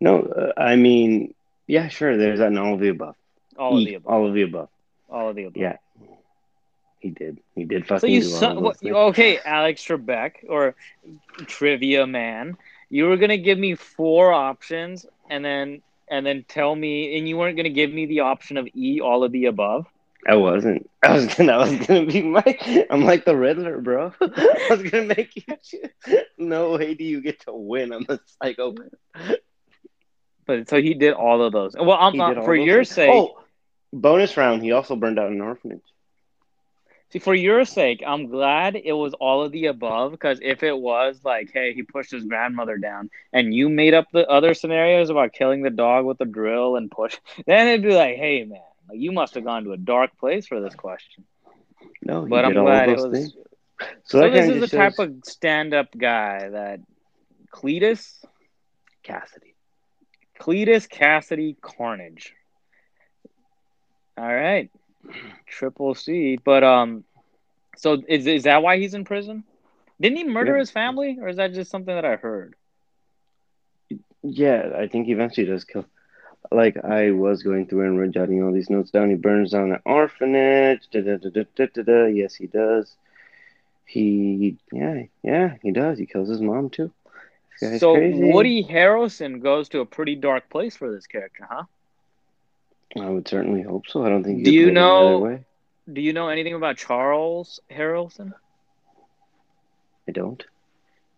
[0.00, 1.34] No, uh, I mean,
[1.66, 2.16] yeah, sure.
[2.16, 3.16] There's an all of the above.
[3.58, 4.12] All E, of the above.
[4.12, 4.68] All of the above.
[5.10, 5.56] All of the above.
[5.60, 5.76] Yeah,
[7.00, 7.38] he did.
[7.54, 10.74] He did fucking So you son, what, okay, Alex Trebek or
[11.46, 12.56] trivia man,
[12.90, 17.36] you were gonna give me four options and then and then tell me, and you
[17.36, 19.86] weren't gonna give me the option of E, all of the above.
[20.26, 20.90] I wasn't.
[21.02, 21.52] I was gonna.
[21.52, 22.86] I was gonna be my.
[22.90, 24.12] I'm like the Riddler, bro.
[24.20, 25.56] I was gonna make you.
[25.62, 25.90] choose.
[26.38, 27.92] No way do you get to win.
[27.92, 28.92] I'm a psychopath.
[30.46, 31.74] But so he did all of those.
[31.74, 32.90] Well, I'm, all for your things.
[32.90, 33.10] sake.
[33.10, 33.38] Oh,
[33.92, 34.62] bonus round.
[34.62, 35.80] He also burned out an orphanage.
[37.10, 40.76] See, for your sake, I'm glad it was all of the above because if it
[40.76, 45.08] was like, hey, he pushed his grandmother down, and you made up the other scenarios
[45.08, 48.58] about killing the dog with the drill and push, then it'd be like, hey, man,
[48.88, 51.24] like, you must have gone to a dark place for this question.
[52.02, 53.12] No, But I'm glad it was.
[53.12, 53.32] things.
[54.04, 56.80] So, So, this is the just type of stand-up guy that
[57.52, 58.24] Cletus,
[59.04, 59.54] Kasady.
[60.40, 62.34] Cletus Kasady Carnage.
[64.18, 64.70] All right,
[65.46, 66.36] triple C.
[66.42, 67.04] But um,
[67.76, 69.44] so is is that why he's in prison?
[70.00, 70.58] Didn't he murder Yeah.
[70.58, 72.54] his family, or is that just something that I heard?
[74.22, 75.86] Yeah, I think he eventually does kill.
[76.50, 79.10] Like I was going through and jotting all these notes down.
[79.10, 80.88] He burns down an orphanage.
[80.90, 82.04] Da, da, da, da, da, da, da.
[82.06, 82.96] Yes, he does.
[83.84, 85.98] He, yeah, yeah, he does.
[85.98, 86.90] He kills his mom too.
[87.54, 88.10] So crazy.
[88.10, 91.64] Woody Harrelson goes to a pretty dark place for this character, huh?
[93.00, 94.04] I would certainly hope so.
[94.04, 94.44] I don't think.
[94.44, 95.38] Do you play it any know-.
[95.92, 98.32] Do you know anything about Charles Harrelson?
[100.08, 100.44] I don't.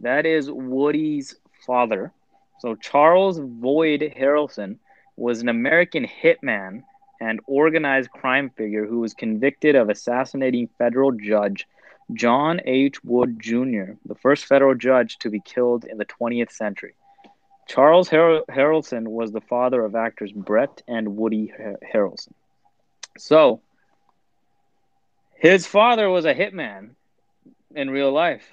[0.00, 2.12] That is Woody's father.
[2.60, 4.78] So Charles Voyde Harrelson
[5.16, 6.82] was an American hitman
[7.20, 11.66] and organized crime figure who was convicted of assassinating federal judge
[12.14, 13.02] John H.
[13.04, 16.94] Wood Jr., the first federal judge to be killed in the 20th century.
[17.68, 22.32] Charles Har- Harrelson was the father of actors Brett and Woody Har- Harrelson.
[23.18, 23.60] So,
[25.34, 26.90] his father was a hitman
[27.74, 28.48] in real life.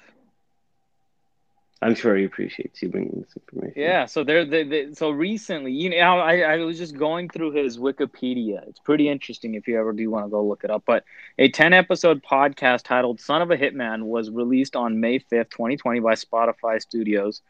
[1.82, 3.74] I'm sure he appreciates you bringing this information.
[3.80, 7.52] Yeah, so there, they, they, so recently, you know, I, I was just going through
[7.52, 8.66] his Wikipedia.
[8.66, 10.84] It's pretty interesting if you ever do want to go look it up.
[10.86, 11.04] But
[11.38, 16.00] a 10 episode podcast titled Son of a Hitman was released on May 5th, 2020
[16.00, 17.42] by Spotify Studios.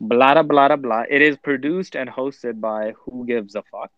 [0.00, 1.04] Blah blah blah blah.
[1.08, 3.92] It is produced and hosted by Who Gives a Fuck,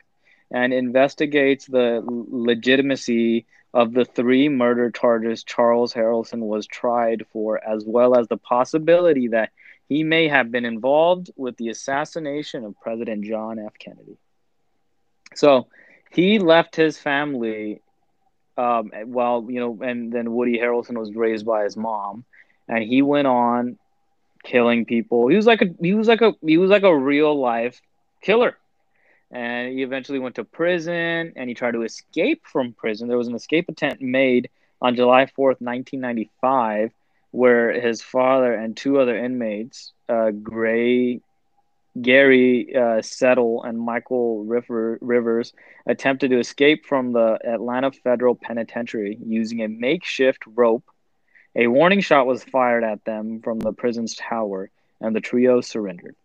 [0.51, 7.85] and investigates the legitimacy of the three murder charges Charles Harrelson was tried for, as
[7.87, 9.51] well as the possibility that
[9.89, 13.73] he may have been involved with the assassination of President John F.
[13.79, 14.19] Kennedy.
[15.35, 15.69] So
[16.11, 17.81] he left his family
[18.57, 22.25] um, while you know, and then Woody Harrelson was raised by his mom,
[22.69, 23.79] and he went on
[24.43, 25.29] killing people.
[25.29, 27.81] He was like a he was like a he was like a real life
[28.21, 28.57] killer.
[29.31, 33.09] And he eventually went to prison and he tried to escape from prison.
[33.09, 34.51] There was an escape attempt made
[34.83, 36.91] on July 4th, 1995,
[37.31, 41.23] where his father and two other inmates, uh, Gray,
[42.01, 45.55] Gary uh, Settle and Michael River, Rivers,
[45.87, 50.85] attempted to escape from the Atlanta Federal Penitentiary using a makeshift rope
[51.55, 56.17] a warning shot was fired at them from the prison's tower, and the trio surrendered.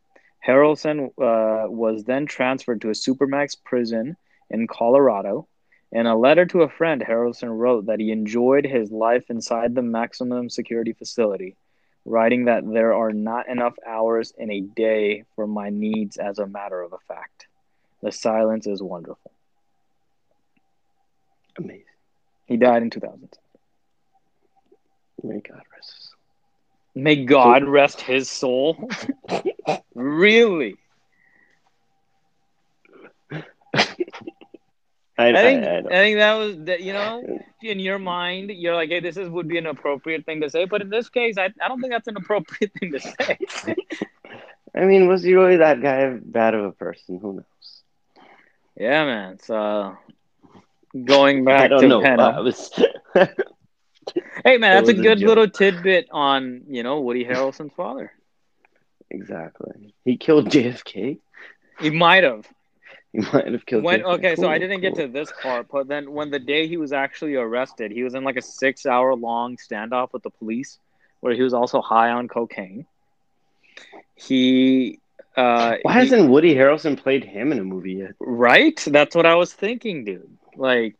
[0.45, 4.15] Harrelson uh, was then transferred to a Supermax prison
[4.49, 5.47] in Colorado.
[5.91, 9.82] In a letter to a friend, Harrelson wrote that he enjoyed his life inside the
[9.82, 11.55] maximum security facility,
[12.05, 16.47] writing that there are not enough hours in a day for my needs as a
[16.47, 17.47] matter of a fact.
[18.01, 19.32] The silence is wonderful.
[21.57, 21.84] Amazing.
[22.45, 23.30] He died in 2000.
[25.24, 26.09] May God rest his
[26.95, 28.89] May God rest his soul.
[29.95, 30.78] really?
[35.20, 37.24] I, I think I, I think that was that you know
[37.61, 40.65] in your mind you're like hey this is would be an appropriate thing to say
[40.65, 43.39] but in this case I, I don't think that's an appropriate thing to say.
[44.76, 47.20] I mean, was he really that guy bad of a person?
[47.20, 47.84] Who knows?
[48.76, 49.39] yeah man.
[49.39, 49.97] So
[51.05, 52.01] going back I don't to know.
[52.03, 52.70] I was
[54.45, 58.11] Hey man, that's a was a good little tidbit on you know Woody Harrelson's father.
[59.09, 59.93] exactly.
[60.05, 61.20] He killed JFK.
[61.80, 62.47] He might have.
[63.13, 63.84] He might have killed.
[63.84, 64.13] When JFK.
[64.15, 66.91] okay, so I didn't get to this part, but then when the day he was
[66.91, 70.78] actually arrested, he was in like a six-hour long standoff with the police,
[71.22, 72.86] where he was also high on cocaine.
[74.15, 74.99] He,
[75.36, 78.13] uh, Why he- hasn't Woody Harrelson played him in a movie yet?
[78.20, 78.82] right?
[78.88, 80.38] That's what I was thinking, dude.
[80.55, 80.95] Like,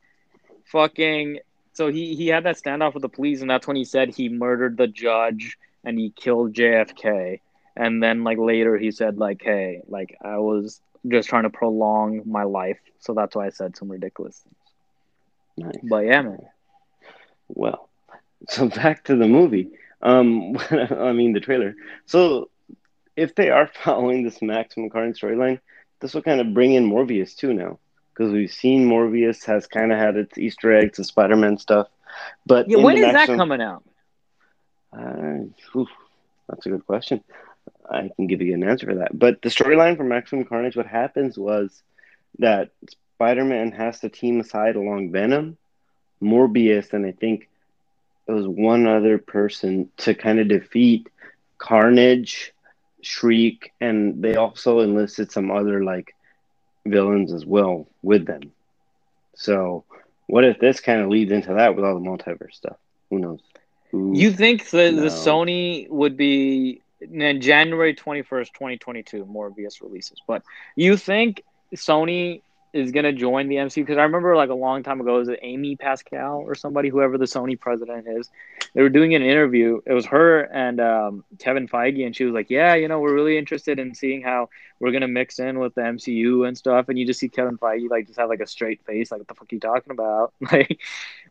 [0.65, 1.39] fucking.
[1.78, 4.30] So he he had that standoff with the police, and that's when he said he
[4.30, 7.39] murdered the judge and he killed JFK.
[7.75, 12.23] And then like later he said like, hey, like I was just trying to prolong
[12.25, 15.67] my life, so that's why I said some ridiculous things.
[15.67, 15.84] Nice.
[15.88, 16.47] But yeah, man.
[17.47, 17.88] Well,
[18.49, 19.69] so back to the movie.
[20.01, 21.75] Um, I mean the trailer.
[22.07, 22.49] So,
[23.15, 25.59] if they are following this Maximum Carnage storyline,
[25.99, 27.78] this will kind of bring in Morbius too now,
[28.18, 31.88] because we've seen Morbius has kind of had its Easter eggs and Spider-Man stuff.
[32.47, 33.84] But Yeah, when that Maximum- coming out?
[34.91, 35.89] Uh, oof,
[36.49, 37.24] that's a good question.
[37.89, 39.18] I can give you an answer for that.
[39.18, 41.84] But the storyline for Maximum Carnage, what happens was
[42.39, 42.72] that
[43.15, 45.57] Spider-Man has to team aside along Venom,
[46.22, 47.47] Morbius, and I think
[48.28, 51.07] it was one other person to kind of defeat
[51.59, 52.53] Carnage,
[53.01, 56.15] Shriek, and they also enlisted some other like
[56.89, 58.51] villains as well with them.
[59.35, 59.83] So,
[60.27, 62.77] what if this kind of leads into that with all the multiverse stuff?
[63.09, 63.39] Who knows?
[63.91, 65.01] Who You think the, No.
[65.01, 70.17] the Sony would be in January 21st, 2022, more Morbius releases.
[70.27, 70.43] But
[70.75, 71.43] you think
[71.75, 72.41] Sony
[72.74, 73.76] is going to join the MCU?
[73.76, 77.18] Because I remember like a long time ago, was it Amy Pascal or somebody, whoever
[77.18, 78.30] the Sony president is?
[78.74, 79.82] They were doing an interview.
[79.86, 83.13] It was her and um, Kevin Feige, and she was like, Yeah, you know, we're
[83.13, 84.49] really interested in seeing how
[84.80, 86.89] we're going to mix in with the MCU and stuff.
[86.89, 89.28] And you just see Kevin Feige like just have like a straight face, like, What
[89.28, 90.34] the fuck are you talking about?
[90.51, 90.80] Like,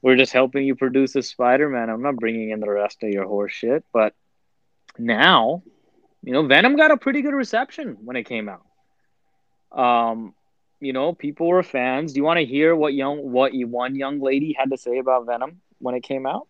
[0.03, 1.89] we're just helping you produce a Spider-Man.
[1.89, 3.85] I'm not bringing in the rest of your horse shit.
[3.93, 4.15] But
[4.99, 5.63] now,
[6.23, 8.63] you know, Venom got a pretty good reception when it came out.
[9.73, 10.35] Um,
[10.81, 12.13] you know, people were fans.
[12.13, 15.27] Do you want to hear what young what one young lady had to say about
[15.27, 16.47] Venom when it came out?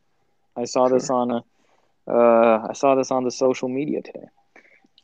[0.57, 1.45] I saw this on a,
[2.09, 4.27] uh, I saw this on the social media today.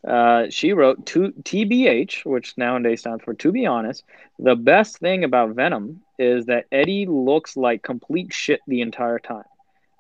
[0.07, 4.03] Uh, she wrote to TBH, which nowadays stands for to be honest.
[4.39, 9.45] The best thing about Venom is that Eddie looks like complete shit the entire time.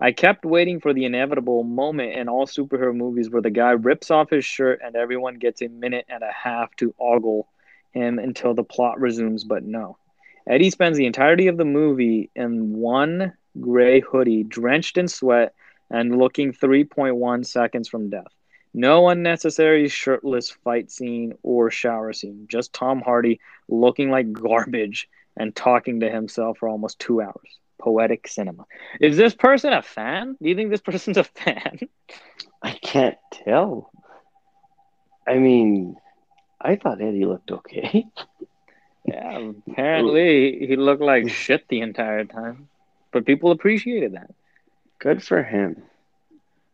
[0.01, 4.11] I kept waiting for the inevitable moment in all superhero movies where the guy rips
[4.11, 7.47] off his shirt and everyone gets a minute and a half to ogle
[7.93, 9.97] him until the plot resumes, but no.
[10.49, 15.55] Eddie spends the entirety of the movie in one gray hoodie, drenched in sweat
[15.90, 18.32] and looking 3.1 seconds from death.
[18.74, 22.47] No unnecessary shirtless fight scene or shower scene.
[22.49, 27.59] Just Tom Hardy looking like garbage and talking to himself for almost two hours.
[27.78, 28.64] Poetic cinema.
[29.01, 30.36] Is this person a fan?
[30.40, 31.80] Do you think this person's a fan?
[32.62, 33.90] I can't tell.
[35.28, 35.97] I mean,
[36.62, 38.06] I thought Eddie looked okay.
[39.04, 42.68] Yeah, apparently he looked like shit the entire time,
[43.10, 44.30] but people appreciated that.
[45.00, 45.82] Good for him.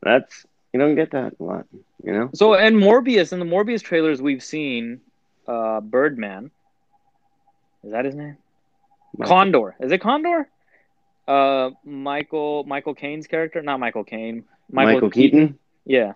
[0.03, 1.65] That's you don't get that a lot,
[2.05, 2.29] you know.
[2.35, 5.01] So, and Morbius in the Morbius trailers we've seen,
[5.47, 6.51] uh, Birdman.
[7.83, 8.37] Is that his name?
[9.23, 9.75] Condor.
[9.81, 10.49] Is it Condor?
[11.27, 14.45] Uh, Michael Michael Caine's character, not Michael Caine.
[14.71, 16.13] Michael, Keaton, Yeah,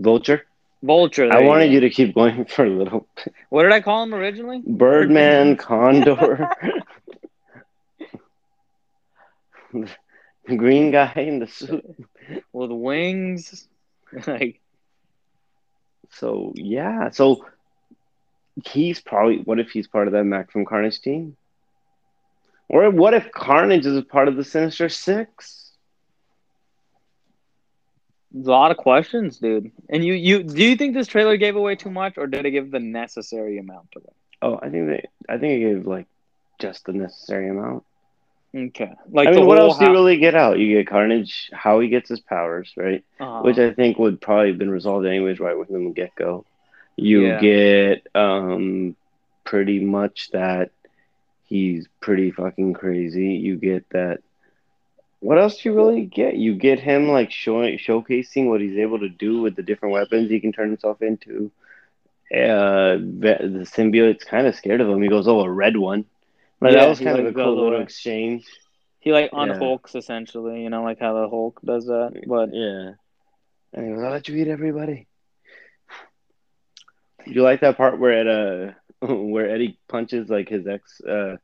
[0.00, 0.44] Vulture.
[0.82, 1.32] Vulture.
[1.32, 3.08] I wanted you to keep going for a little.
[3.48, 4.62] What did I call him originally?
[4.66, 6.48] Birdman, Condor,
[9.72, 11.84] the green guy in the suit.
[12.52, 13.68] With wings.
[14.26, 14.60] like,
[16.10, 17.44] So yeah, so
[18.64, 19.38] he's probably.
[19.38, 21.36] What if he's part of that Maximum Carnage team?
[22.68, 25.65] Or what if Carnage is a part of the Sinister Six?
[28.44, 29.70] A lot of questions, dude.
[29.88, 32.50] And you, you, do you think this trailer gave away too much, or did it
[32.50, 34.12] give the necessary amount it?
[34.42, 35.04] Oh, I think they.
[35.28, 36.06] I think it gave like
[36.58, 37.84] just the necessary amount.
[38.54, 40.58] Okay, like I mean, what else do you really get out?
[40.58, 43.04] You get Carnage, how he gets his powers, right?
[43.20, 46.44] uh, Which I think would probably have been resolved anyways, right with the get go.
[46.96, 47.40] You Yeah.
[47.40, 48.96] get um
[49.44, 50.70] pretty much that
[51.44, 53.34] he's pretty fucking crazy.
[53.34, 54.20] You get that.
[55.20, 56.36] What else do you really get?
[56.36, 60.30] You get him like showing showcasing what he's able to do with the different weapons
[60.30, 61.50] he can turn himself into.
[62.32, 65.02] Uh, the symbiote's kind of scared of him.
[65.02, 66.04] He goes, "Oh, a red one."
[66.60, 67.82] Like, Yeah, that was kind like, of a cool little away.
[67.82, 68.44] exchange.
[69.00, 69.52] he like Yeah.
[69.52, 72.14] unhulks essentially, you know, like how the Hulk does that.
[72.26, 72.94] But Yeah.
[73.72, 75.06] And he goes, I'll let you eat everybody.
[77.26, 78.72] You like that part where at uh
[79.14, 81.36] where Eddie punches like his ex uh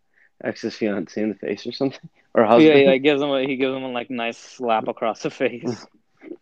[0.43, 2.09] ex's fiance in the face or something?
[2.35, 2.85] Or yeah, husband?
[2.85, 5.87] yeah, he gives him a, he gives him a like nice slap across the face.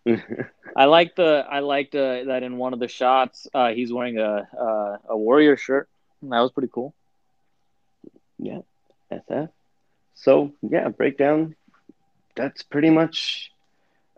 [0.77, 4.19] I like the I liked uh, that in one of the shots, uh, he's wearing
[4.19, 5.89] a uh, a warrior shirt.
[6.23, 6.95] That was pretty cool.
[8.39, 8.61] Yeah.
[9.11, 9.49] that's SF.
[10.15, 11.57] So yeah, breakdown.
[12.37, 13.51] That's pretty much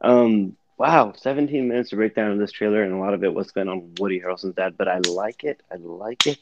[0.03, 3.49] um wow, 17 minutes to break down this trailer and a lot of it was
[3.49, 5.63] spent on Woody Harrelson's dad, but I like it.
[5.71, 6.39] I like it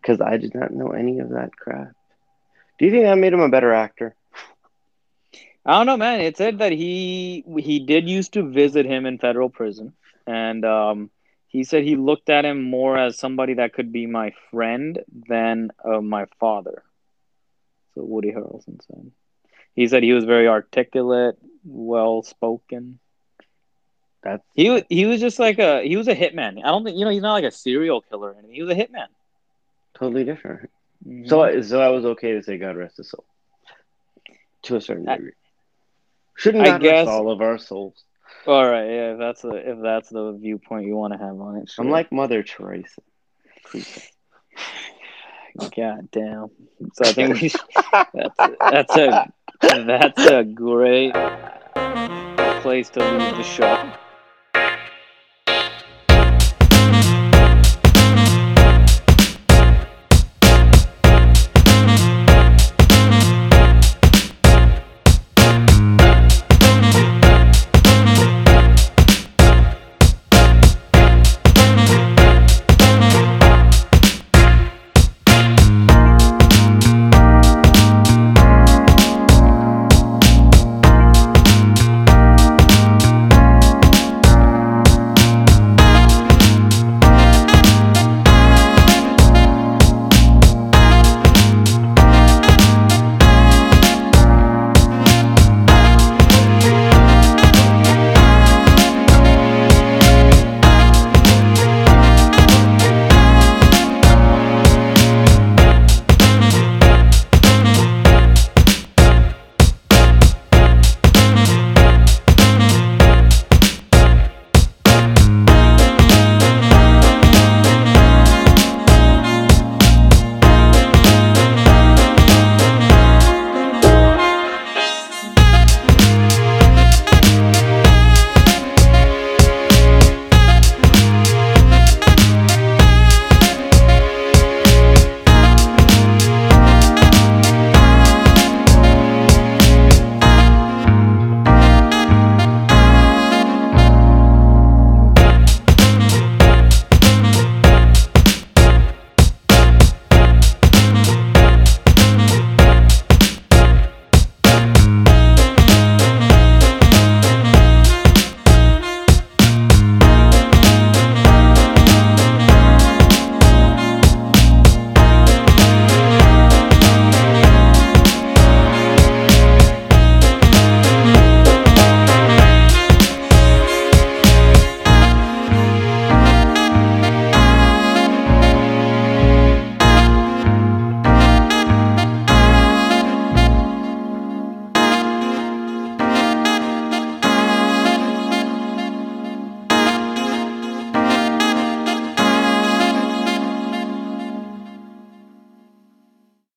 [0.00, 1.92] because I did not know any of that crap.
[2.78, 4.14] Do you think that made him a better actor?
[5.66, 6.20] I don't know, man.
[6.20, 9.94] It said that he he did used to visit him in federal prison,
[10.26, 11.10] and um,
[11.48, 15.70] he said he looked at him more as somebody that could be my friend than
[15.84, 16.82] uh, my father.
[17.94, 19.10] So Woody Harrelson said.
[19.74, 22.98] He said he was very articulate, well spoken.
[24.22, 26.58] That He wa- he was just like a he was a hitman.
[26.62, 28.54] I don't think you know he's not like a serial killer or anything.
[28.54, 29.08] He was a hitman.
[29.94, 30.70] totally different.
[31.06, 31.28] Mhm.
[31.28, 33.24] So, I- so I was okay to say God rest his soul
[34.62, 35.32] to a certain I- degree.
[36.36, 38.02] Shouldn't I guess- all of our souls?
[38.46, 39.12] all right, yeah.
[39.12, 41.84] If that's the if that's the viewpoint you want to have on it, sure.
[41.84, 43.00] I'm like Mother Teresa.
[43.70, 44.00] Teresa.
[45.76, 46.48] God damn.
[46.94, 47.60] So I think we should,
[48.12, 51.14] that's that's a that's a great
[52.62, 53.92] place to leave the show.